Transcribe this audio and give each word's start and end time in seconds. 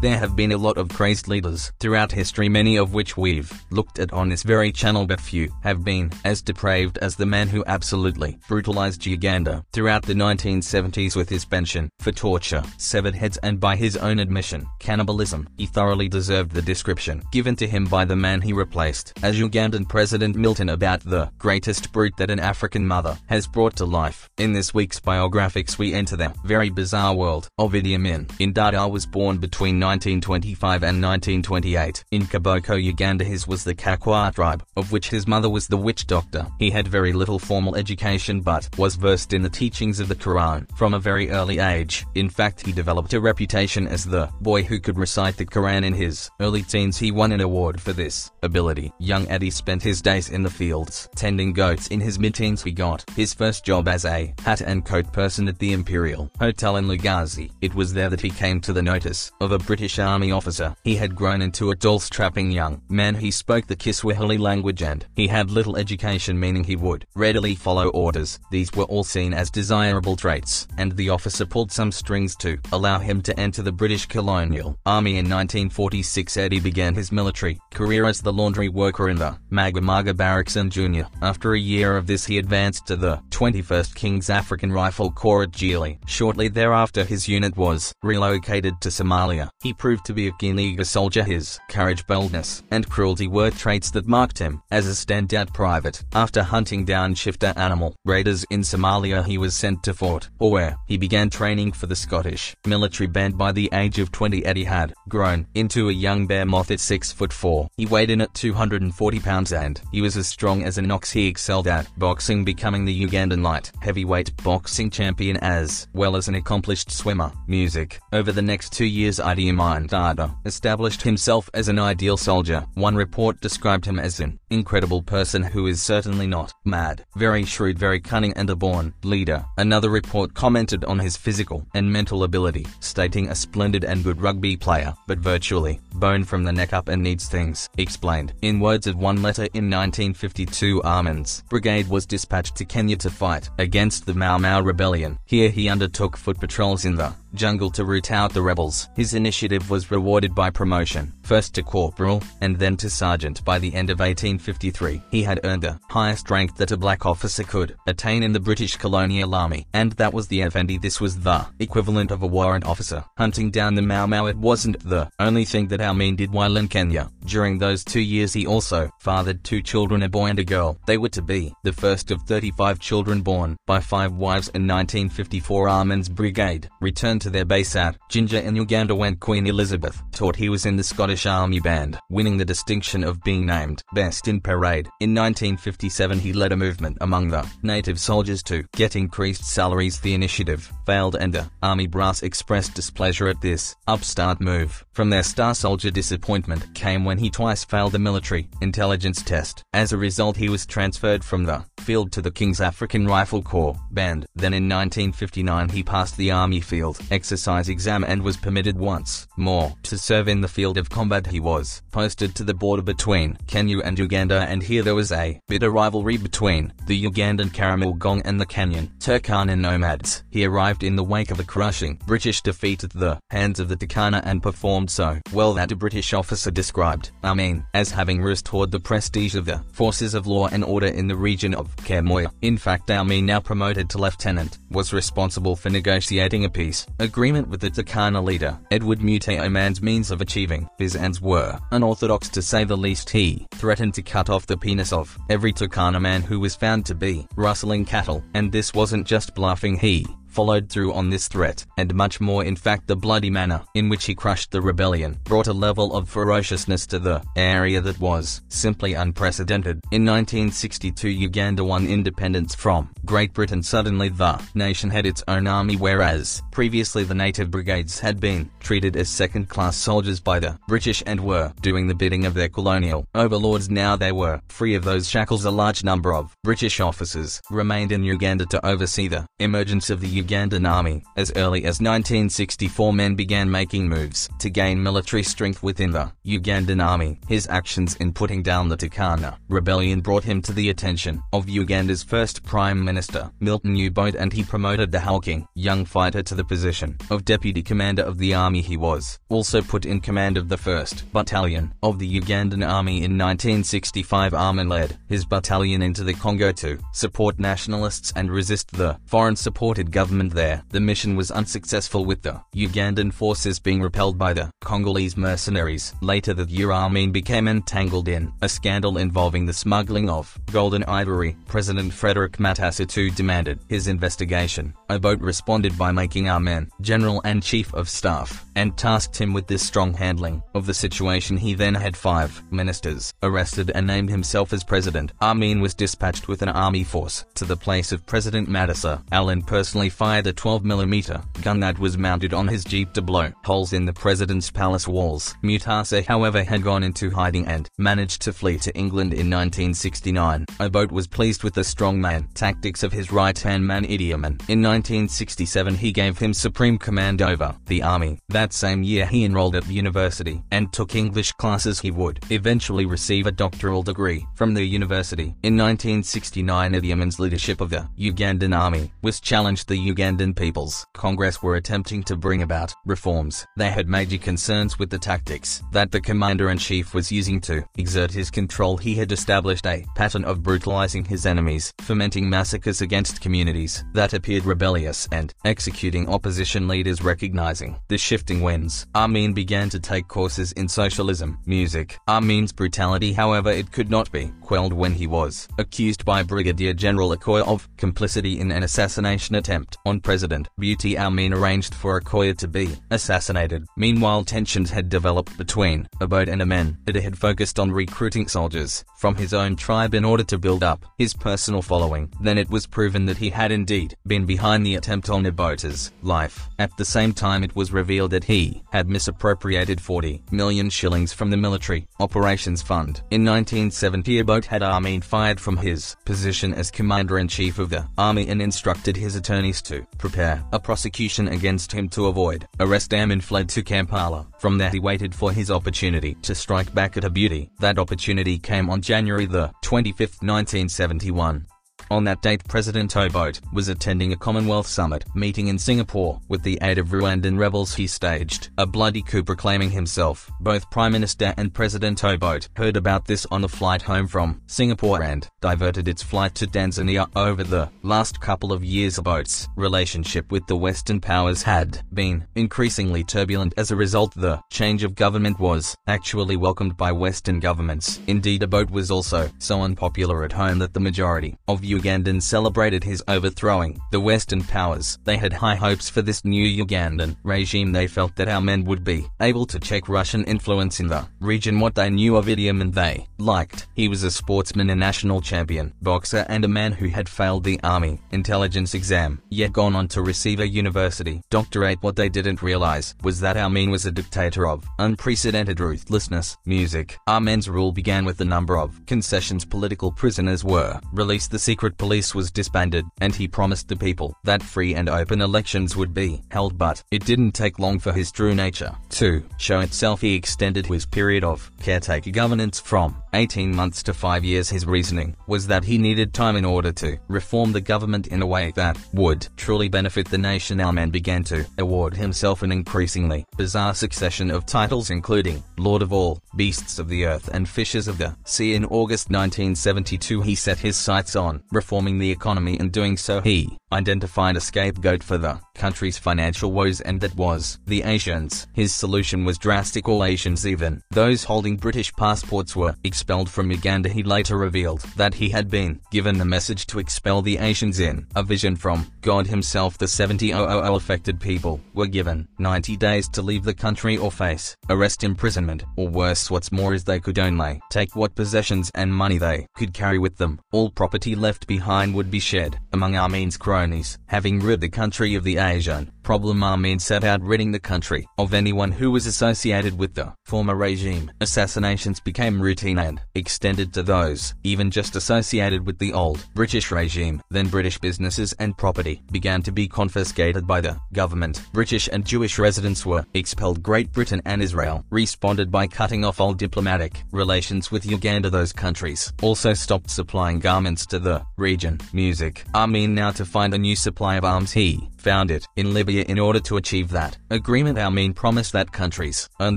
There 0.00 0.16
have 0.16 0.36
been 0.36 0.52
a 0.52 0.56
lot 0.56 0.78
of 0.78 0.90
crazed 0.90 1.26
leaders 1.26 1.72
throughout 1.80 2.12
history 2.12 2.48
many 2.48 2.76
of 2.76 2.94
which 2.94 3.16
we've 3.16 3.52
looked 3.70 3.98
at 3.98 4.12
on 4.12 4.28
this 4.28 4.44
very 4.44 4.70
channel 4.70 5.08
but 5.08 5.20
few 5.20 5.52
have 5.64 5.82
been 5.82 6.12
as 6.24 6.40
depraved 6.40 6.98
as 6.98 7.16
the 7.16 7.26
man 7.26 7.48
who 7.48 7.64
absolutely 7.66 8.38
brutalized 8.46 9.04
Uganda 9.04 9.64
throughout 9.72 10.04
the 10.04 10.14
1970s 10.14 11.16
with 11.16 11.28
his 11.28 11.44
pension 11.44 11.88
for 11.98 12.12
torture, 12.12 12.62
severed 12.76 13.16
heads 13.16 13.38
and 13.38 13.58
by 13.58 13.74
his 13.74 13.96
own 13.96 14.20
admission, 14.20 14.68
cannibalism. 14.78 15.48
He 15.56 15.66
thoroughly 15.66 16.08
deserved 16.08 16.52
the 16.52 16.62
description 16.62 17.20
given 17.32 17.56
to 17.56 17.66
him 17.66 17.86
by 17.86 18.04
the 18.04 18.14
man 18.14 18.40
he 18.40 18.52
replaced 18.52 19.14
as 19.24 19.40
Ugandan 19.40 19.88
President 19.88 20.36
Milton 20.36 20.68
about 20.68 21.00
the 21.00 21.28
greatest 21.38 21.90
brute 21.90 22.16
that 22.18 22.30
an 22.30 22.38
African 22.38 22.86
mother 22.86 23.18
has 23.26 23.48
brought 23.48 23.74
to 23.78 23.84
life. 23.84 24.30
In 24.38 24.52
this 24.52 24.72
week's 24.72 25.00
biographics 25.00 25.76
we 25.76 25.92
enter 25.92 26.14
the 26.14 26.32
very 26.44 26.70
bizarre 26.70 27.16
world 27.16 27.48
of 27.58 27.72
Idi 27.72 27.96
Amin. 27.96 28.26
Indada 28.38 28.88
was 28.88 29.04
born 29.04 29.38
between 29.38 29.87
1925 29.88 30.82
and 30.82 31.02
1928. 31.02 32.04
In 32.10 32.26
Koboko, 32.26 32.76
Uganda 32.76 33.24
his 33.24 33.48
was 33.48 33.64
the 33.64 33.74
Kakwa 33.74 34.34
tribe, 34.34 34.62
of 34.76 34.92
which 34.92 35.08
his 35.08 35.26
mother 35.26 35.48
was 35.48 35.66
the 35.66 35.78
witch 35.78 36.06
doctor. 36.06 36.46
He 36.58 36.70
had 36.70 36.86
very 36.86 37.14
little 37.14 37.38
formal 37.38 37.74
education 37.74 38.42
but 38.42 38.68
was 38.76 38.96
versed 38.96 39.32
in 39.32 39.40
the 39.40 39.48
teachings 39.48 39.98
of 39.98 40.08
the 40.08 40.14
Quran 40.14 40.66
from 40.76 40.92
a 40.92 40.98
very 40.98 41.30
early 41.30 41.58
age. 41.58 42.04
In 42.16 42.28
fact 42.28 42.66
he 42.66 42.72
developed 42.72 43.14
a 43.14 43.20
reputation 43.20 43.88
as 43.88 44.04
the 44.04 44.28
boy 44.42 44.62
who 44.62 44.78
could 44.78 44.98
recite 44.98 45.38
the 45.38 45.46
Quran 45.46 45.84
in 45.84 45.94
his 45.94 46.30
early 46.38 46.62
teens 46.62 46.98
he 46.98 47.10
won 47.10 47.32
an 47.32 47.40
award 47.40 47.80
for 47.80 47.94
this 47.94 48.30
ability. 48.42 48.92
Young 48.98 49.24
Idi 49.26 49.50
spent 49.50 49.82
his 49.82 50.02
days 50.02 50.28
in 50.28 50.42
the 50.42 50.50
fields, 50.50 51.08
tending 51.16 51.54
goats 51.54 51.86
in 51.86 52.00
his 52.00 52.18
mid-teens 52.18 52.62
he 52.62 52.72
got 52.72 53.08
his 53.16 53.32
first 53.32 53.64
job 53.64 53.88
as 53.88 54.04
a 54.04 54.34
hat 54.44 54.60
and 54.60 54.84
coat 54.84 55.10
person 55.14 55.48
at 55.48 55.58
the 55.58 55.72
Imperial 55.72 56.30
Hotel 56.38 56.76
in 56.76 56.88
Lugazi. 56.88 57.50
It 57.62 57.74
was 57.74 57.94
there 57.94 58.10
that 58.10 58.20
he 58.20 58.30
came 58.30 58.60
to 58.60 58.74
the 58.74 58.82
notice 58.82 59.32
of 59.40 59.52
a 59.52 59.58
British 59.58 59.77
Army 59.98 60.32
officer. 60.32 60.74
He 60.82 60.96
had 60.96 61.14
grown 61.14 61.40
into 61.40 61.70
a 61.70 61.76
tall 61.76 62.00
strapping 62.00 62.50
young 62.50 62.82
man 62.88 63.14
he 63.14 63.30
spoke 63.30 63.66
the 63.66 63.76
Kiswahili 63.76 64.36
language 64.36 64.82
and 64.82 65.06
he 65.14 65.28
had 65.28 65.50
little 65.50 65.76
education 65.76 66.38
meaning 66.38 66.64
he 66.64 66.74
would 66.74 67.06
readily 67.14 67.54
follow 67.54 67.88
orders. 67.90 68.40
These 68.50 68.72
were 68.72 68.84
all 68.84 69.04
seen 69.04 69.32
as 69.32 69.50
desirable 69.50 70.16
traits 70.16 70.66
and 70.78 70.96
the 70.96 71.10
officer 71.10 71.46
pulled 71.46 71.70
some 71.70 71.92
strings 71.92 72.34
to 72.36 72.58
allow 72.72 72.98
him 72.98 73.22
to 73.22 73.38
enter 73.38 73.62
the 73.62 73.70
British 73.72 74.06
colonial 74.06 74.76
army 74.84 75.12
in 75.12 75.28
1946 75.28 76.36
Idi 76.36 76.60
began 76.60 76.94
his 76.94 77.12
military 77.12 77.58
career 77.72 78.06
as 78.06 78.20
the 78.20 78.32
laundry 78.32 78.68
worker 78.68 79.08
in 79.08 79.16
the 79.16 79.38
Magamaga 79.52 80.16
Barracks 80.16 80.56
and 80.56 80.72
Junior. 80.72 81.06
After 81.22 81.52
a 81.52 81.58
year 81.58 81.96
of 81.96 82.08
this 82.08 82.26
he 82.26 82.38
advanced 82.38 82.86
to 82.88 82.96
the 82.96 83.18
21st 83.30 83.94
King's 83.94 84.30
African 84.30 84.72
Rifle 84.72 85.12
Corps 85.12 85.44
at 85.44 85.52
Geely. 85.52 85.98
Shortly 86.08 86.48
thereafter 86.48 87.04
his 87.04 87.28
unit 87.28 87.56
was 87.56 87.92
relocated 88.02 88.80
to 88.80 88.88
Somalia. 88.88 89.48
He 89.62 89.67
proved 89.72 90.04
to 90.06 90.14
be 90.14 90.28
a 90.28 90.32
eager 90.40 90.84
soldier 90.84 91.22
his 91.22 91.58
courage 91.68 92.06
boldness 92.06 92.62
and 92.70 92.88
cruelty 92.88 93.26
were 93.26 93.50
traits 93.50 93.90
that 93.90 94.06
marked 94.06 94.38
him 94.38 94.62
as 94.70 94.86
a 94.86 94.90
standout 94.90 95.52
private. 95.52 96.04
After 96.12 96.42
hunting 96.42 96.84
down 96.84 97.14
Shifta 97.14 97.56
animal 97.56 97.94
raiders 98.04 98.44
in 98.50 98.60
Somalia 98.60 99.24
he 99.24 99.38
was 99.38 99.54
sent 99.54 99.82
to 99.84 99.94
Fort 99.94 100.28
or 100.38 100.50
where 100.50 100.76
he 100.86 100.96
began 100.96 101.30
training 101.30 101.72
for 101.72 101.86
the 101.86 101.96
Scottish 101.96 102.54
military 102.66 103.06
band 103.06 103.36
by 103.36 103.52
the 103.52 103.68
age 103.72 103.98
of 103.98 104.12
20 104.12 104.42
Idi 104.42 104.64
had 104.64 104.94
grown 105.08 105.46
into 105.54 105.88
a 105.88 105.92
young 105.92 106.26
bear 106.26 106.46
moth 106.46 106.70
at 106.70 106.80
6 106.80 107.12
foot 107.12 107.32
4. 107.32 107.68
He 107.76 107.86
weighed 107.86 108.10
in 108.10 108.20
at 108.20 108.34
240 108.34 109.20
pounds 109.20 109.52
and 109.52 109.80
he 109.92 110.00
was 110.00 110.16
as 110.16 110.26
strong 110.26 110.62
as 110.62 110.78
an 110.78 110.90
ox 110.90 111.10
he 111.10 111.26
excelled 111.26 111.66
at 111.66 111.86
boxing 111.98 112.44
becoming 112.44 112.84
the 112.84 113.06
Ugandan 113.06 113.42
light 113.42 113.72
heavyweight 113.80 114.36
boxing 114.42 114.90
champion 114.90 115.36
as 115.38 115.88
well 115.92 116.16
as 116.16 116.28
an 116.28 116.34
accomplished 116.34 116.90
swimmer. 116.90 117.32
Music. 117.46 118.00
Over 118.12 118.32
the 118.32 118.42
next 118.42 118.72
two 118.72 118.86
years 118.86 119.18
Idi 119.18 119.48
Amin 119.60 119.88
Dada 119.88 120.36
established 120.44 121.02
himself 121.02 121.50
as 121.52 121.66
an 121.66 121.80
ideal 121.80 122.16
soldier. 122.16 122.64
One 122.74 122.94
report 122.94 123.40
described 123.40 123.86
him 123.86 123.98
as 123.98 124.20
an 124.20 124.38
incredible 124.50 125.02
person 125.02 125.42
who 125.42 125.66
is 125.66 125.82
certainly 125.82 126.26
not 126.26 126.52
mad, 126.64 127.04
very 127.16 127.44
shrewd, 127.44 127.78
very 127.78 128.00
cunning 128.00 128.32
and 128.34 128.50
a 128.50 128.56
born 128.56 128.92
leader. 129.02 129.44
Another 129.56 129.90
report 129.90 130.34
commented 130.34 130.84
on 130.84 130.98
his 130.98 131.16
physical 131.16 131.66
and 131.74 131.92
mental 131.92 132.24
ability, 132.24 132.66
stating 132.80 133.28
a 133.28 133.34
splendid 133.34 133.84
and 133.84 134.04
good 134.04 134.20
rugby 134.20 134.56
player, 134.56 134.94
but 135.06 135.18
virtually 135.18 135.80
bone 135.94 136.24
from 136.24 136.44
the 136.44 136.52
neck 136.52 136.72
up 136.72 136.88
and 136.88 137.02
needs 137.02 137.28
things 137.28 137.68
explained. 137.78 138.32
In 138.42 138.60
words 138.60 138.86
of 138.86 138.96
one 138.96 139.22
letter 139.22 139.44
in 139.54 139.70
1952 139.70 140.82
Amin's 140.84 141.42
brigade 141.48 141.88
was 141.88 142.06
dispatched 142.06 142.56
to 142.56 142.64
Kenya 142.64 142.96
to 142.96 143.10
fight 143.10 143.50
against 143.58 144.06
the 144.06 144.14
Mau 144.14 144.38
Mau 144.38 144.60
rebellion. 144.60 145.18
Here 145.26 145.50
he 145.50 145.68
undertook 145.68 146.16
foot 146.16 146.38
patrols 146.38 146.84
in 146.84 146.94
the 146.94 147.14
jungle 147.34 147.70
to 147.70 147.84
root 147.84 148.10
out 148.10 148.32
the 148.32 148.42
rebels. 148.42 148.88
His 148.96 149.14
initiative 149.14 149.70
was 149.70 149.90
rewarded 149.90 150.34
by 150.34 150.50
promotion, 150.50 151.12
first 151.22 151.54
to 151.54 151.62
corporal, 151.62 152.22
and 152.40 152.58
then 152.58 152.76
to 152.78 152.90
sergeant 152.90 153.44
by 153.44 153.58
the 153.58 153.74
end 153.74 153.90
of 153.90 154.00
1853. 154.38 155.02
He 155.10 155.22
had 155.22 155.40
earned 155.44 155.62
the 155.62 155.78
highest 155.90 156.30
rank 156.30 156.56
that 156.56 156.70
a 156.70 156.76
black 156.76 157.04
officer 157.04 157.42
could 157.42 157.76
attain 157.86 158.22
in 158.22 158.32
the 158.32 158.40
British 158.40 158.76
colonial 158.76 159.34
army, 159.34 159.66
and 159.72 159.92
that 159.92 160.14
was 160.14 160.28
the 160.28 160.42
Effendi. 160.42 160.78
This 160.78 161.00
was 161.00 161.18
the 161.18 161.46
equivalent 161.58 162.10
of 162.10 162.22
a 162.22 162.26
warrant 162.26 162.64
officer. 162.64 163.04
Hunting 163.16 163.50
down 163.50 163.74
the 163.74 163.82
Mau 163.82 164.06
Mau 164.06 164.26
it 164.26 164.36
wasn't 164.36 164.80
the 164.80 165.10
only 165.18 165.44
thing 165.44 165.68
that 165.68 165.80
Amin 165.80 166.16
did 166.16 166.32
while 166.32 166.56
in 166.56 166.68
Kenya. 166.68 167.10
During 167.24 167.58
those 167.58 167.84
two 167.84 168.00
years 168.00 168.32
he 168.32 168.46
also 168.46 168.90
fathered 169.00 169.44
two 169.44 169.62
children 169.62 170.02
a 170.02 170.08
boy 170.08 170.26
and 170.26 170.38
a 170.38 170.44
girl. 170.44 170.78
They 170.86 170.98
were 170.98 171.08
to 171.10 171.22
be 171.22 171.52
the 171.64 171.72
first 171.72 172.10
of 172.10 172.22
35 172.22 172.78
children 172.78 173.22
born 173.22 173.56
by 173.66 173.80
five 173.80 174.12
wives 174.12 174.48
in 174.48 174.66
1954 174.66 175.68
Amin's 175.68 176.08
brigade 176.08 176.68
returned 176.80 177.22
to 177.22 177.30
their 177.30 177.44
base 177.44 177.74
at 177.76 177.98
Jinja 178.08 178.42
in 178.42 178.56
Uganda 178.56 178.94
when 178.94 179.16
Queen 179.16 179.46
Elizabeth 179.46 180.02
taught 180.12 180.36
he 180.36 180.48
was 180.48 180.66
in 180.66 180.76
the 180.76 180.84
Scottish 180.84 181.26
Army 181.26 181.60
Band, 181.60 181.98
winning 182.10 182.36
the 182.36 182.44
distinction 182.44 183.04
of 183.04 183.22
being 183.22 183.46
named 183.46 183.82
Best 183.92 184.27
in 184.28 184.40
Parade. 184.40 184.88
In 185.00 185.14
1957 185.14 186.18
he 186.18 186.32
led 186.32 186.52
a 186.52 186.56
movement 186.56 186.98
among 187.00 187.28
the 187.28 187.48
native 187.62 187.98
soldiers 187.98 188.42
to 188.44 188.64
get 188.76 188.94
increased 188.94 189.44
salaries. 189.44 190.00
The 190.00 190.14
initiative 190.14 190.70
failed 190.86 191.16
and 191.16 191.32
the 191.32 191.50
army 191.62 191.86
brass 191.86 192.22
expressed 192.22 192.74
displeasure 192.74 193.28
at 193.28 193.40
this 193.40 193.74
upstart 193.86 194.40
move. 194.40 194.84
From 194.92 195.10
their 195.10 195.22
star 195.22 195.54
soldier 195.54 195.90
disappointment 195.90 196.74
came 196.74 197.04
when 197.04 197.18
he 197.18 197.30
twice 197.30 197.64
failed 197.64 197.92
the 197.92 197.98
military 197.98 198.48
intelligence 198.60 199.22
test. 199.22 199.62
As 199.72 199.92
a 199.92 199.96
result 199.96 200.36
he 200.36 200.48
was 200.48 200.66
transferred 200.66 201.24
from 201.24 201.44
the 201.44 201.64
field 201.80 202.12
to 202.12 202.20
the 202.20 202.30
King's 202.30 202.60
African 202.60 203.06
Rifle 203.06 203.42
Corps 203.42 203.76
band. 203.90 204.26
Then 204.34 204.52
in 204.52 204.68
1959 204.68 205.70
he 205.70 205.82
passed 205.82 206.16
the 206.16 206.30
army 206.30 206.60
field 206.60 206.98
exercise 207.10 207.68
exam 207.68 208.04
and 208.04 208.22
was 208.22 208.36
permitted 208.36 208.76
once 208.76 209.26
more 209.36 209.74
to 209.84 209.96
serve 209.96 210.28
in 210.28 210.42
the 210.42 210.48
field 210.48 210.76
of 210.76 210.90
combat. 210.90 211.26
He 211.26 211.40
was 211.40 211.82
posted 211.90 212.34
to 212.34 212.44
the 212.44 212.54
border 212.54 212.82
between 212.82 213.38
Kenya 213.46 213.78
and 213.80 213.98
Uganda 213.98 214.17
and 214.18 214.62
here 214.62 214.82
there 214.82 214.96
was 214.96 215.12
a 215.12 215.40
bitter 215.46 215.70
rivalry 215.70 216.16
between 216.16 216.72
the 216.86 217.04
Ugandan 217.04 217.50
Karamilgong 217.50 218.22
and 218.24 218.40
the 218.40 218.46
Kenyan 218.46 218.88
Turkana 218.98 219.56
nomads. 219.56 220.24
He 220.30 220.44
arrived 220.44 220.82
in 220.82 220.96
the 220.96 221.04
wake 221.04 221.30
of 221.30 221.38
a 221.38 221.44
crushing 221.44 222.00
British 222.04 222.42
defeat 222.42 222.82
at 222.82 222.90
the 222.90 223.20
hands 223.30 223.60
of 223.60 223.68
the 223.68 223.76
Turkana 223.76 224.20
and 224.24 224.42
performed 224.42 224.90
so 224.90 225.18
well 225.32 225.54
that 225.54 225.70
a 225.70 225.76
British 225.76 226.12
officer 226.12 226.50
described 226.50 227.12
Amin 227.22 227.64
as 227.74 227.92
having 227.92 228.20
restored 228.20 228.72
the 228.72 228.80
prestige 228.80 229.36
of 229.36 229.44
the 229.44 229.62
forces 229.72 230.14
of 230.14 230.26
law 230.26 230.48
and 230.48 230.64
order 230.64 230.88
in 230.88 231.06
the 231.06 231.16
region 231.16 231.54
of 231.54 231.74
Kemoya. 231.76 232.32
In 232.42 232.58
fact 232.58 232.90
Amin 232.90 233.24
now 233.24 233.38
promoted 233.38 233.88
to 233.90 233.98
lieutenant 233.98 234.58
was 234.70 234.92
responsible 234.92 235.54
for 235.54 235.70
negotiating 235.70 236.44
a 236.44 236.50
peace 236.50 236.86
agreement 236.98 237.48
with 237.48 237.60
the 237.60 237.70
Turkana 237.70 238.22
leader, 238.22 238.58
Edward 238.72 239.00
Mute 239.00 239.28
Aman's 239.28 239.80
means 239.80 240.10
of 240.10 240.20
achieving 240.20 240.68
his 240.76 240.96
ends 240.96 241.20
were 241.20 241.58
unorthodox 241.70 242.28
to 242.30 242.42
say 242.42 242.64
the 242.64 242.76
least 242.76 243.10
he 243.10 243.46
threatened 243.54 243.94
to 243.94 244.07
cut 244.08 244.30
off 244.30 244.46
the 244.46 244.56
penis 244.56 244.92
of 244.92 245.16
every 245.28 245.52
Turkana 245.52 246.00
man 246.00 246.22
who 246.22 246.40
was 246.40 246.56
found 246.56 246.86
to 246.86 246.94
be 246.94 247.26
rustling 247.36 247.84
cattle, 247.84 248.24
and 248.34 248.50
this 248.50 248.74
wasn't 248.74 249.06
just 249.06 249.34
bluffing 249.34 249.78
he 249.78 250.06
followed 250.28 250.68
through 250.68 250.92
on 250.92 251.10
this 251.10 251.28
threat, 251.28 251.64
and 251.76 251.94
much 251.94 252.20
more 252.20 252.44
in 252.44 252.56
fact 252.56 252.86
the 252.86 252.96
bloody 252.96 253.30
manner 253.30 253.62
in 253.74 253.88
which 253.88 254.04
he 254.04 254.14
crushed 254.14 254.50
the 254.50 254.60
rebellion 254.60 255.18
brought 255.24 255.46
a 255.46 255.52
level 255.52 255.94
of 255.96 256.08
ferociousness 256.08 256.86
to 256.86 256.98
the 256.98 257.22
area 257.36 257.80
that 257.80 257.98
was 258.00 258.42
simply 258.48 258.94
unprecedented. 258.94 259.80
In 259.90 260.04
1962 260.04 261.08
Uganda 261.08 261.64
won 261.64 261.86
independence 261.86 262.54
from 262.54 262.90
Great 263.04 263.32
Britain. 263.32 263.62
Suddenly 263.62 264.10
the 264.10 264.40
nation 264.54 264.90
had 264.90 265.06
its 265.06 265.24
own 265.28 265.46
army 265.46 265.76
whereas 265.76 266.42
previously 266.52 267.04
the 267.04 267.14
native 267.14 267.50
brigades 267.50 267.98
had 267.98 268.20
been 268.20 268.50
treated 268.60 268.96
as 268.96 269.08
second-class 269.08 269.76
soldiers 269.76 270.20
by 270.20 270.38
the 270.38 270.58
British 270.68 271.02
and 271.06 271.20
were 271.20 271.52
doing 271.62 271.86
the 271.86 271.94
bidding 271.94 272.26
of 272.26 272.34
their 272.34 272.48
colonial 272.48 273.06
overlords. 273.14 273.70
Now 273.70 273.96
they 273.96 274.12
were 274.12 274.40
free 274.48 274.74
of 274.74 274.84
those 274.84 275.08
shackles. 275.08 275.44
A 275.44 275.50
large 275.50 275.84
number 275.84 276.12
of 276.12 276.34
British 276.44 276.80
officers 276.80 277.40
remained 277.50 277.92
in 277.92 278.04
Uganda 278.04 278.46
to 278.46 278.66
oversee 278.66 279.08
the 279.08 279.26
emergence 279.38 279.90
of 279.90 280.00
the 280.00 280.08
Ugandan 280.22 280.68
army. 280.68 281.04
As 281.16 281.32
early 281.36 281.60
as 281.60 281.80
1964 281.80 282.92
men 282.92 283.14
began 283.14 283.50
making 283.50 283.88
moves 283.88 284.28
to 284.38 284.50
gain 284.50 284.82
military 284.82 285.22
strength 285.22 285.62
within 285.62 285.90
the 285.90 286.12
Ugandan 286.26 286.84
army. 286.84 287.20
His 287.28 287.48
actions 287.48 287.96
in 287.96 288.12
putting 288.12 288.42
down 288.42 288.68
the 288.68 288.76
Turkana 288.76 289.36
rebellion 289.48 290.00
brought 290.00 290.24
him 290.24 290.42
to 290.42 290.52
the 290.52 290.70
attention 290.70 291.22
of 291.32 291.48
Uganda's 291.48 292.02
first 292.02 292.44
Prime 292.44 292.84
Minister, 292.84 293.30
Milton 293.40 293.76
Obote 293.76 294.14
and 294.14 294.32
he 294.32 294.42
promoted 294.42 294.90
the 294.90 295.00
hulking 295.00 295.46
young 295.54 295.84
fighter 295.84 296.22
to 296.22 296.34
the 296.34 296.44
position 296.44 296.96
of 297.10 297.24
Deputy 297.24 297.62
Commander 297.62 298.02
of 298.02 298.18
the 298.18 298.34
Army 298.34 298.60
he 298.60 298.76
was 298.76 299.18
also 299.28 299.62
put 299.62 299.86
in 299.86 300.00
command 300.00 300.36
of 300.36 300.48
the 300.48 300.56
1st 300.56 301.12
Battalion 301.12 301.72
of 301.82 301.98
the 301.98 302.20
Ugandan 302.20 302.66
Army 302.66 302.98
in 302.98 303.16
1965 303.16 304.34
Amin 304.34 304.68
led 304.68 304.98
his 305.08 305.24
battalion 305.24 305.82
into 305.82 306.04
the 306.04 306.14
Congo 306.14 306.52
to 306.52 306.78
support 306.92 307.38
nationalists 307.38 308.12
and 308.16 308.30
resist 308.30 308.72
the 308.72 308.98
foreign-supported 309.06 309.90
government 309.90 310.07
there. 310.08 310.62
The 310.70 310.80
mission 310.80 311.16
was 311.16 311.30
unsuccessful 311.30 312.04
with 312.04 312.22
the 312.22 312.40
Ugandan 312.54 313.12
forces 313.12 313.58
being 313.58 313.82
repelled 313.82 314.16
by 314.16 314.32
the 314.32 314.50
Congolese 314.60 315.16
mercenaries. 315.16 315.94
Later 316.00 316.34
that 316.34 316.50
year 316.50 316.68
Uramin 316.68 317.12
became 317.12 317.48
entangled 317.48 318.08
in 318.08 318.32
a 318.42 318.48
scandal 318.48 318.98
involving 318.98 319.46
the 319.46 319.52
smuggling 319.52 320.10
of 320.10 320.38
golden 320.52 320.84
ivory. 320.84 321.36
President 321.46 321.92
Frederick 321.92 322.38
Matasutu 322.38 323.14
demanded 323.14 323.58
his 323.68 323.88
investigation. 323.88 324.74
Obote 324.90 325.20
responded 325.20 325.76
by 325.78 325.92
making 325.92 326.28
Amin 326.28 326.70
General 326.80 327.22
and 327.24 327.42
Chief 327.42 327.72
of 327.74 327.88
Staff 327.88 328.46
and 328.54 328.76
tasked 328.76 329.16
him 329.16 329.32
with 329.32 329.46
this 329.46 329.62
strong 329.62 329.94
handling 329.94 330.42
of 330.54 330.66
the 330.66 330.74
situation. 330.74 331.36
He 331.36 331.54
then 331.54 331.74
had 331.74 331.96
five 331.96 332.42
ministers 332.50 333.14
arrested 333.22 333.70
and 333.74 333.86
named 333.86 334.10
himself 334.10 334.52
as 334.52 334.64
president. 334.64 335.12
Amin 335.22 335.60
was 335.60 335.74
dispatched 335.74 336.28
with 336.28 336.42
an 336.42 336.48
army 336.48 336.84
force 336.84 337.24
to 337.34 337.44
the 337.44 337.56
place 337.56 337.92
of 337.92 338.04
President 338.06 338.48
Mutesa. 338.48 339.02
Allen 339.12 339.42
personally 339.42 339.88
fired 339.98 340.28
a 340.28 340.32
12mm 340.32 341.42
gun 341.42 341.58
that 341.58 341.76
was 341.80 341.98
mounted 341.98 342.32
on 342.32 342.46
his 342.46 342.62
jeep 342.62 342.92
to 342.92 343.02
blow 343.02 343.32
holes 343.44 343.72
in 343.72 343.84
the 343.84 343.92
president's 343.92 344.48
palace 344.48 344.86
walls. 344.86 345.34
Mutesa 345.42 346.06
however 346.06 346.44
had 346.44 346.62
gone 346.62 346.84
into 346.84 347.10
hiding 347.10 347.44
and 347.48 347.68
managed 347.78 348.22
to 348.22 348.32
flee 348.32 348.58
to 348.58 348.72
England 348.76 349.12
in 349.12 349.28
1969. 349.28 350.46
Obote 350.60 350.92
was 350.92 351.08
pleased 351.08 351.42
with 351.42 351.52
the 351.52 351.62
strongman 351.62 352.32
tactics 352.34 352.84
of 352.84 352.92
his 352.92 353.10
right-hand 353.10 353.66
man 353.66 353.84
Idi 353.84 354.14
Amin. 354.14 354.38
In 354.46 354.62
1967 354.62 355.74
he 355.74 355.90
gave 355.90 356.16
him 356.16 356.32
supreme 356.32 356.78
command 356.78 357.20
over 357.20 357.56
the 357.66 357.82
army. 357.82 358.20
That 358.28 358.52
same 358.52 358.84
year 358.84 359.04
he 359.04 359.24
enrolled 359.24 359.56
at 359.56 359.66
university 359.66 360.44
and 360.52 360.72
took 360.72 360.94
English 360.94 361.32
classes 361.32 361.80
he 361.80 361.90
would 361.90 362.20
eventually 362.30 362.86
receive 362.86 363.26
a 363.26 363.32
doctoral 363.32 363.82
degree 363.82 364.24
from 364.36 364.54
the 364.54 364.62
university. 364.62 365.34
In 365.42 365.56
1969 365.56 366.74
Idi 366.74 366.92
Amin's 366.92 367.18
leadership 367.18 367.60
of 367.60 367.70
the 367.70 367.88
Ugandan 367.98 368.56
army 368.56 368.92
was 369.02 369.18
challenged 369.18 369.66
the 369.66 369.87
Ugandan 369.92 370.36
People's 370.36 370.86
Congress 370.94 371.42
were 371.42 371.56
attempting 371.56 372.02
to 372.04 372.16
bring 372.16 372.42
about 372.42 372.74
reforms. 372.84 373.46
They 373.56 373.70
had 373.70 373.88
major 373.88 374.18
concerns 374.18 374.78
with 374.78 374.90
the 374.90 374.98
tactics 374.98 375.62
that 375.72 375.90
the 375.90 376.00
commander-in-chief 376.00 376.94
was 376.94 377.10
using 377.10 377.40
to 377.42 377.64
exert 377.76 378.12
his 378.12 378.30
control. 378.30 378.76
He 378.76 378.94
had 378.94 379.12
established 379.12 379.66
a 379.66 379.84
pattern 379.96 380.24
of 380.24 380.42
brutalizing 380.42 381.04
his 381.04 381.24
enemies, 381.24 381.72
fomenting 381.80 382.28
massacres 382.28 382.82
against 382.82 383.20
communities 383.20 383.84
that 383.94 384.12
appeared 384.12 384.44
rebellious 384.44 385.08
and 385.12 385.32
executing 385.44 386.08
opposition 386.08 386.68
leaders 386.68 387.02
recognizing 387.02 387.78
the 387.88 387.96
shifting 387.96 388.42
winds. 388.42 388.86
Amin 388.94 389.32
began 389.32 389.68
to 389.70 389.80
take 389.80 390.08
courses 390.08 390.52
in 390.52 390.68
socialism, 390.68 391.38
music. 391.46 391.98
Amin's 392.08 392.52
brutality 392.52 393.12
however 393.12 393.50
it 393.50 393.72
could 393.72 393.90
not 393.90 394.12
be 394.12 394.30
quelled 394.42 394.72
when 394.72 394.92
he 394.92 395.06
was 395.06 395.48
accused 395.58 396.04
by 396.04 396.22
Brigadier 396.22 396.74
General 396.74 397.16
Okoya 397.16 397.46
of 397.46 397.68
complicity 397.76 398.40
in 398.40 398.52
an 398.52 398.62
assassination 398.62 399.36
attempt 399.36 399.77
on 399.84 400.00
President 400.00 400.48
Obote 400.58 400.96
Amin 400.98 401.32
arranged 401.32 401.74
for 401.74 402.00
Okoya 402.00 402.36
to 402.38 402.48
be 402.48 402.76
assassinated. 402.90 403.64
Meanwhile 403.76 404.24
tensions 404.24 404.70
had 404.70 404.88
developed 404.88 405.36
between 405.38 405.88
Obote 406.00 406.28
and 406.28 406.42
Amin. 406.42 406.78
It 406.86 406.96
had 406.96 407.18
focused 407.18 407.58
on 407.58 407.72
recruiting 407.72 408.28
soldiers 408.28 408.84
from 408.98 409.16
his 409.16 409.32
own 409.34 409.56
tribe 409.56 409.94
in 409.94 410.04
order 410.04 410.24
to 410.24 410.38
build 410.38 410.62
up 410.62 410.84
his 410.98 411.14
personal 411.14 411.62
following. 411.62 412.12
Then 412.20 412.38
it 412.38 412.50
was 412.50 412.66
proven 412.66 413.06
that 413.06 413.16
he 413.16 413.30
had 413.30 413.52
indeed 413.52 413.96
been 414.06 414.26
behind 414.26 414.64
the 414.64 414.74
attempt 414.74 415.10
on 415.10 415.24
Obote's 415.24 415.92
life. 416.02 416.48
At 416.58 416.76
the 416.76 416.84
same 416.84 417.12
time 417.12 417.44
it 417.44 417.56
was 417.56 417.72
revealed 417.72 418.10
that 418.10 418.24
he 418.24 418.62
had 418.70 418.88
misappropriated 418.88 419.80
40 419.80 420.22
million 420.30 420.70
shillings 420.70 421.12
from 421.12 421.30
the 421.30 421.36
military 421.36 421.88
operations 422.00 422.62
fund. 422.62 423.02
In 423.10 423.24
1970 423.24 424.20
Obote 424.20 424.46
had 424.46 424.62
Amin 424.62 425.00
fired 425.00 425.40
from 425.40 425.56
his 425.56 425.96
position 426.04 426.54
as 426.54 426.70
commander-in-chief 426.70 427.58
of 427.58 427.70
the 427.70 427.86
army 427.96 428.28
and 428.28 428.42
instructed 428.42 428.96
his 428.96 429.16
attorneys 429.16 429.62
to 429.68 429.86
prepare 429.98 430.42
a 430.52 430.58
prosecution 430.58 431.28
against 431.28 431.70
him 431.70 431.88
to 431.90 432.06
avoid 432.06 432.48
arrest. 432.60 432.94
Amin 432.94 433.20
fled 433.20 433.48
to 433.50 433.62
Kampala. 433.62 434.26
From 434.38 434.56
there 434.56 434.70
he 434.70 434.80
waited 434.80 435.14
for 435.14 435.30
his 435.30 435.50
opportunity 435.50 436.14
to 436.22 436.34
strike 436.34 436.72
back 436.74 436.96
at 436.96 437.04
Obote. 437.04 437.50
That 437.58 437.78
opportunity 437.78 438.38
came 438.38 438.70
on 438.70 438.80
January 438.80 439.26
the 439.26 439.52
25th, 439.62 440.22
1971. 440.22 441.46
On 441.90 442.04
that 442.04 442.20
date 442.20 442.46
President 442.46 442.94
Obote 442.96 443.40
was 443.52 443.68
attending 443.68 444.12
a 444.12 444.16
Commonwealth 444.16 444.66
Summit 444.66 445.04
meeting 445.14 445.48
in 445.48 445.58
Singapore. 445.58 446.20
With 446.28 446.42
the 446.42 446.58
aid 446.60 446.76
of 446.76 446.88
Rwandan 446.88 447.38
rebels 447.38 447.74
he 447.74 447.86
staged 447.86 448.50
a 448.58 448.66
bloody 448.66 449.00
coup 449.02 449.24
proclaiming 449.24 449.70
himself. 449.70 450.30
Both 450.40 450.70
Prime 450.70 450.92
Minister 450.92 451.32
and 451.38 451.54
President 451.54 452.04
Obote 452.04 452.50
heard 452.56 452.76
about 452.76 453.06
this 453.06 453.26
on 453.30 453.40
the 453.40 453.48
flight 453.48 453.80
home 453.80 454.06
from 454.06 454.42
Singapore 454.46 455.02
and 455.02 455.26
diverted 455.40 455.88
its 455.88 456.02
flight 456.02 456.34
to 456.36 456.46
Tanzania. 456.46 457.08
Over 457.16 457.42
the 457.42 457.70
last 457.82 458.20
couple 458.20 458.52
of 458.52 458.62
years 458.62 458.98
Obote's 458.98 459.48
relationship 459.56 460.30
with 460.30 460.46
the 460.46 460.56
Western 460.56 461.00
powers 461.00 461.42
had 461.42 461.80
been 461.94 462.26
increasingly 462.34 463.02
turbulent. 463.02 463.54
As 463.56 463.70
a 463.70 463.76
result 463.76 464.14
the 464.14 464.40
change 464.50 464.84
of 464.84 464.94
government 464.94 465.40
was 465.40 465.74
actually 465.86 466.36
welcomed 466.36 466.76
by 466.76 466.92
Western 466.92 467.40
governments. 467.40 468.00
Indeed 468.06 468.44
Obote 468.44 468.70
was 468.70 468.90
also 468.90 469.30
so 469.38 469.62
unpopular 469.62 470.24
at 470.24 470.32
home 470.32 470.58
that 470.58 470.74
the 470.74 470.80
majority 470.80 471.38
of 471.48 471.64
Ugandans 471.78 472.22
celebrated 472.22 472.82
his 472.82 473.02
overthrowing 473.08 473.78
the 473.92 474.00
Western 474.00 474.42
powers. 474.42 474.98
They 475.04 475.16
had 475.16 475.32
high 475.32 475.54
hopes 475.54 475.88
for 475.88 476.02
this 476.02 476.24
new 476.24 476.64
Ugandan 476.64 477.16
regime. 477.22 477.72
They 477.72 477.86
felt 477.86 478.16
that 478.16 478.28
our 478.28 478.40
men 478.40 478.64
would 478.64 478.84
be 478.84 479.06
able 479.20 479.46
to 479.46 479.58
check 479.58 479.88
Russian 479.88 480.24
influence 480.24 480.80
in 480.80 480.88
the 480.88 481.06
region. 481.20 481.60
What 481.60 481.74
they 481.74 481.90
knew 481.90 482.16
of 482.16 482.26
Idi 482.26 482.48
Amin 482.48 482.70
they 482.70 483.06
liked. 483.18 483.66
He 483.74 483.88
was 483.88 484.02
a 484.02 484.10
sportsman, 484.10 484.70
a 484.70 484.76
national 484.76 485.20
champion, 485.20 485.72
boxer 485.82 486.24
and 486.28 486.44
a 486.44 486.48
man 486.48 486.72
who 486.72 486.88
had 486.88 487.08
failed 487.08 487.44
the 487.44 487.60
army 487.62 488.00
intelligence 488.10 488.74
exam, 488.74 489.20
yet 489.30 489.52
gone 489.52 489.76
on 489.76 489.88
to 489.88 490.02
receive 490.02 490.40
a 490.40 490.48
university 490.48 491.22
doctorate. 491.30 491.82
What 491.82 491.96
they 491.96 492.08
didn't 492.08 492.42
realize 492.42 492.94
was 493.02 493.20
that 493.20 493.36
Amin 493.36 493.70
was 493.70 493.86
a 493.86 493.92
dictator 493.92 494.46
of 494.46 494.64
unprecedented 494.78 495.60
ruthlessness. 495.60 496.36
Music. 496.46 496.98
Amin's 497.06 497.48
rule 497.48 497.72
began 497.72 498.04
with 498.04 498.16
the 498.16 498.24
number 498.24 498.56
of 498.56 498.80
concessions 498.86 499.44
political 499.44 499.92
prisoners 499.92 500.44
were 500.44 500.80
released. 500.92 501.30
The 501.30 501.38
secret 501.38 501.67
police 501.76 502.14
was 502.14 502.30
disbanded, 502.30 502.86
and 503.00 503.14
he 503.14 503.28
promised 503.28 503.68
the 503.68 503.76
people 503.76 504.16
that 504.24 504.42
free 504.42 504.74
and 504.74 504.88
open 504.88 505.20
elections 505.20 505.76
would 505.76 505.92
be 505.92 506.22
held 506.30 506.56
but 506.56 506.82
it 506.90 507.04
didn't 507.04 507.32
take 507.32 507.58
long 507.58 507.78
for 507.78 507.92
his 507.92 508.12
true 508.12 508.34
nature 508.34 508.74
to 508.90 509.22
show 509.36 509.60
itself. 509.60 510.00
He 510.00 510.14
extended 510.14 510.66
his 510.66 510.86
period 510.86 511.24
of 511.24 511.50
caretaker 511.60 512.10
governance 512.10 512.60
from 512.60 513.02
18 513.12 513.54
months 513.54 513.82
to 513.82 513.94
5 513.94 514.24
years. 514.24 514.48
His 514.48 514.66
reasoning 514.66 515.16
was 515.26 515.46
that 515.48 515.64
he 515.64 515.78
needed 515.78 516.14
time 516.14 516.36
in 516.36 516.44
order 516.44 516.72
to 516.72 516.98
reform 517.08 517.52
the 517.52 517.60
government 517.60 518.06
in 518.06 518.22
a 518.22 518.26
way 518.26 518.52
that 518.54 518.78
would 518.92 519.26
truly 519.36 519.68
benefit 519.68 520.08
the 520.08 520.18
nation. 520.18 520.60
Alman 520.60 520.90
began 520.90 521.24
to 521.24 521.44
award 521.58 521.96
himself 521.96 522.42
an 522.42 522.52
increasingly 522.52 523.26
bizarre 523.36 523.74
succession 523.74 524.30
of 524.30 524.46
titles 524.46 524.90
including 524.90 525.42
Lord 525.58 525.82
of 525.82 525.92
all, 525.92 526.22
Beasts 526.36 526.78
of 526.78 526.88
the 526.88 527.04
Earth 527.06 527.28
and 527.32 527.48
Fishes 527.48 527.88
of 527.88 527.98
the 527.98 528.16
Sea. 528.24 528.54
In 528.54 528.64
August 528.64 529.10
1972 529.10 530.22
he 530.22 530.34
set 530.34 530.58
his 530.58 530.76
sights 530.76 531.16
on 531.16 531.42
reforming 531.58 531.98
the 531.98 532.10
economy 532.18 532.56
and 532.60 532.70
doing 532.70 532.96
so 532.96 533.20
he 533.20 533.58
identified 533.72 534.36
a 534.36 534.40
scapegoat 534.40 535.02
for 535.02 535.18
the 535.18 535.38
country's 535.54 535.98
financial 535.98 536.52
woes 536.52 536.80
and 536.80 537.00
that 537.00 537.14
was 537.16 537.58
the 537.66 537.82
Asians. 537.82 538.46
His 538.52 538.72
solution 538.72 539.24
was 539.24 539.38
drastic. 539.38 539.88
All 539.88 540.04
Asians 540.04 540.46
even 540.46 540.82
those 540.90 541.24
holding 541.24 541.56
British 541.56 541.92
passports 541.92 542.54
were 542.54 542.76
expelled 542.84 543.28
from 543.28 543.50
Uganda. 543.50 543.88
He 543.88 544.02
later 544.02 544.36
revealed 544.38 544.82
that 544.96 545.14
he 545.14 545.28
had 545.28 545.50
been 545.50 545.80
given 545.90 546.16
the 546.16 546.24
message 546.24 546.66
to 546.68 546.78
expel 546.78 547.22
the 547.22 547.38
Asians 547.38 547.80
in 547.80 548.06
a 548.14 548.22
vision 548.22 548.54
from 548.56 548.86
God 549.00 549.26
himself. 549.26 549.78
The 549.78 549.88
70,000 549.88 550.74
affected 550.74 551.20
people 551.20 551.60
were 551.74 551.86
given 551.86 552.28
90 552.38 552.76
days 552.76 553.08
to 553.10 553.22
leave 553.22 553.44
the 553.44 553.54
country 553.66 553.96
or 553.96 554.12
face 554.12 554.56
arrest 554.70 555.02
imprisonment 555.02 555.64
or 555.76 555.88
worse 555.88 556.30
what's 556.30 556.52
more 556.52 556.72
is 556.72 556.84
they 556.84 557.00
could 557.00 557.18
only 557.18 557.60
take 557.70 557.96
what 557.96 558.14
possessions 558.14 558.70
and 558.74 558.94
money 558.94 559.18
they 559.18 559.46
could 559.56 559.74
carry 559.74 559.98
with 559.98 560.16
them. 560.18 560.38
All 560.52 560.70
property 560.70 561.14
left 561.16 561.47
behind 561.48 561.94
would 561.94 562.12
be 562.12 562.20
shared 562.20 562.56
among 562.72 562.94
Amin's 562.94 563.36
cronies 563.36 563.98
having 564.06 564.38
rid 564.38 564.60
the 564.60 564.68
country 564.68 565.16
of 565.16 565.24
the 565.24 565.38
Asian 565.38 565.90
problem 566.08 566.42
Amin 566.42 566.78
set 566.78 567.04
out 567.04 567.20
ridding 567.20 567.52
the 567.52 567.60
country 567.60 568.08
of 568.16 568.32
anyone 568.32 568.72
who 568.72 568.90
was 568.90 569.04
associated 569.04 569.78
with 569.78 569.92
the 569.92 570.10
former 570.24 570.54
regime. 570.54 571.10
Assassinations 571.20 572.00
became 572.00 572.40
routine 572.40 572.78
and 572.78 572.98
extended 573.14 573.74
to 573.74 573.82
those 573.82 574.34
even 574.42 574.70
just 574.70 574.96
associated 574.96 575.66
with 575.66 575.78
the 575.78 575.92
old 575.92 576.24
British 576.34 576.70
regime. 576.70 577.20
Then 577.30 577.48
British 577.48 577.78
businesses 577.78 578.32
and 578.38 578.56
property 578.56 579.02
began 579.12 579.42
to 579.42 579.52
be 579.52 579.68
confiscated 579.68 580.46
by 580.46 580.62
the 580.62 580.78
government. 580.94 581.42
British 581.52 581.90
and 581.92 582.06
Jewish 582.06 582.38
residents 582.38 582.86
were 582.86 583.04
expelled. 583.12 583.62
Great 583.62 583.92
Britain 583.92 584.22
and 584.24 584.42
Israel 584.42 584.86
responded 584.88 585.50
by 585.50 585.66
cutting 585.66 586.06
off 586.06 586.22
all 586.22 586.32
diplomatic 586.32 587.02
relations 587.12 587.70
with 587.70 587.84
Uganda. 587.84 588.30
Those 588.30 588.54
countries 588.54 589.12
also 589.22 589.52
stopped 589.52 589.90
supplying 589.90 590.38
garments 590.38 590.86
to 590.86 590.98
the 590.98 591.22
region. 591.38 591.80
Music. 591.92 592.44
Amin 592.54 592.94
now 592.94 593.10
to 593.12 593.24
find 593.24 593.54
a 593.54 593.58
new 593.58 593.76
supply 593.76 594.16
of 594.16 594.24
arms 594.24 594.52
he 594.52 594.88
found 595.00 595.30
it 595.30 595.46
in 595.56 595.74
Libya 595.74 596.04
in 596.08 596.18
order 596.18 596.40
to 596.40 596.56
achieve 596.56 596.90
that 596.90 597.16
agreement 597.30 597.78
Amin 597.78 598.12
promised 598.14 598.52
that 598.52 598.72
countries 598.72 599.28
and 599.40 599.56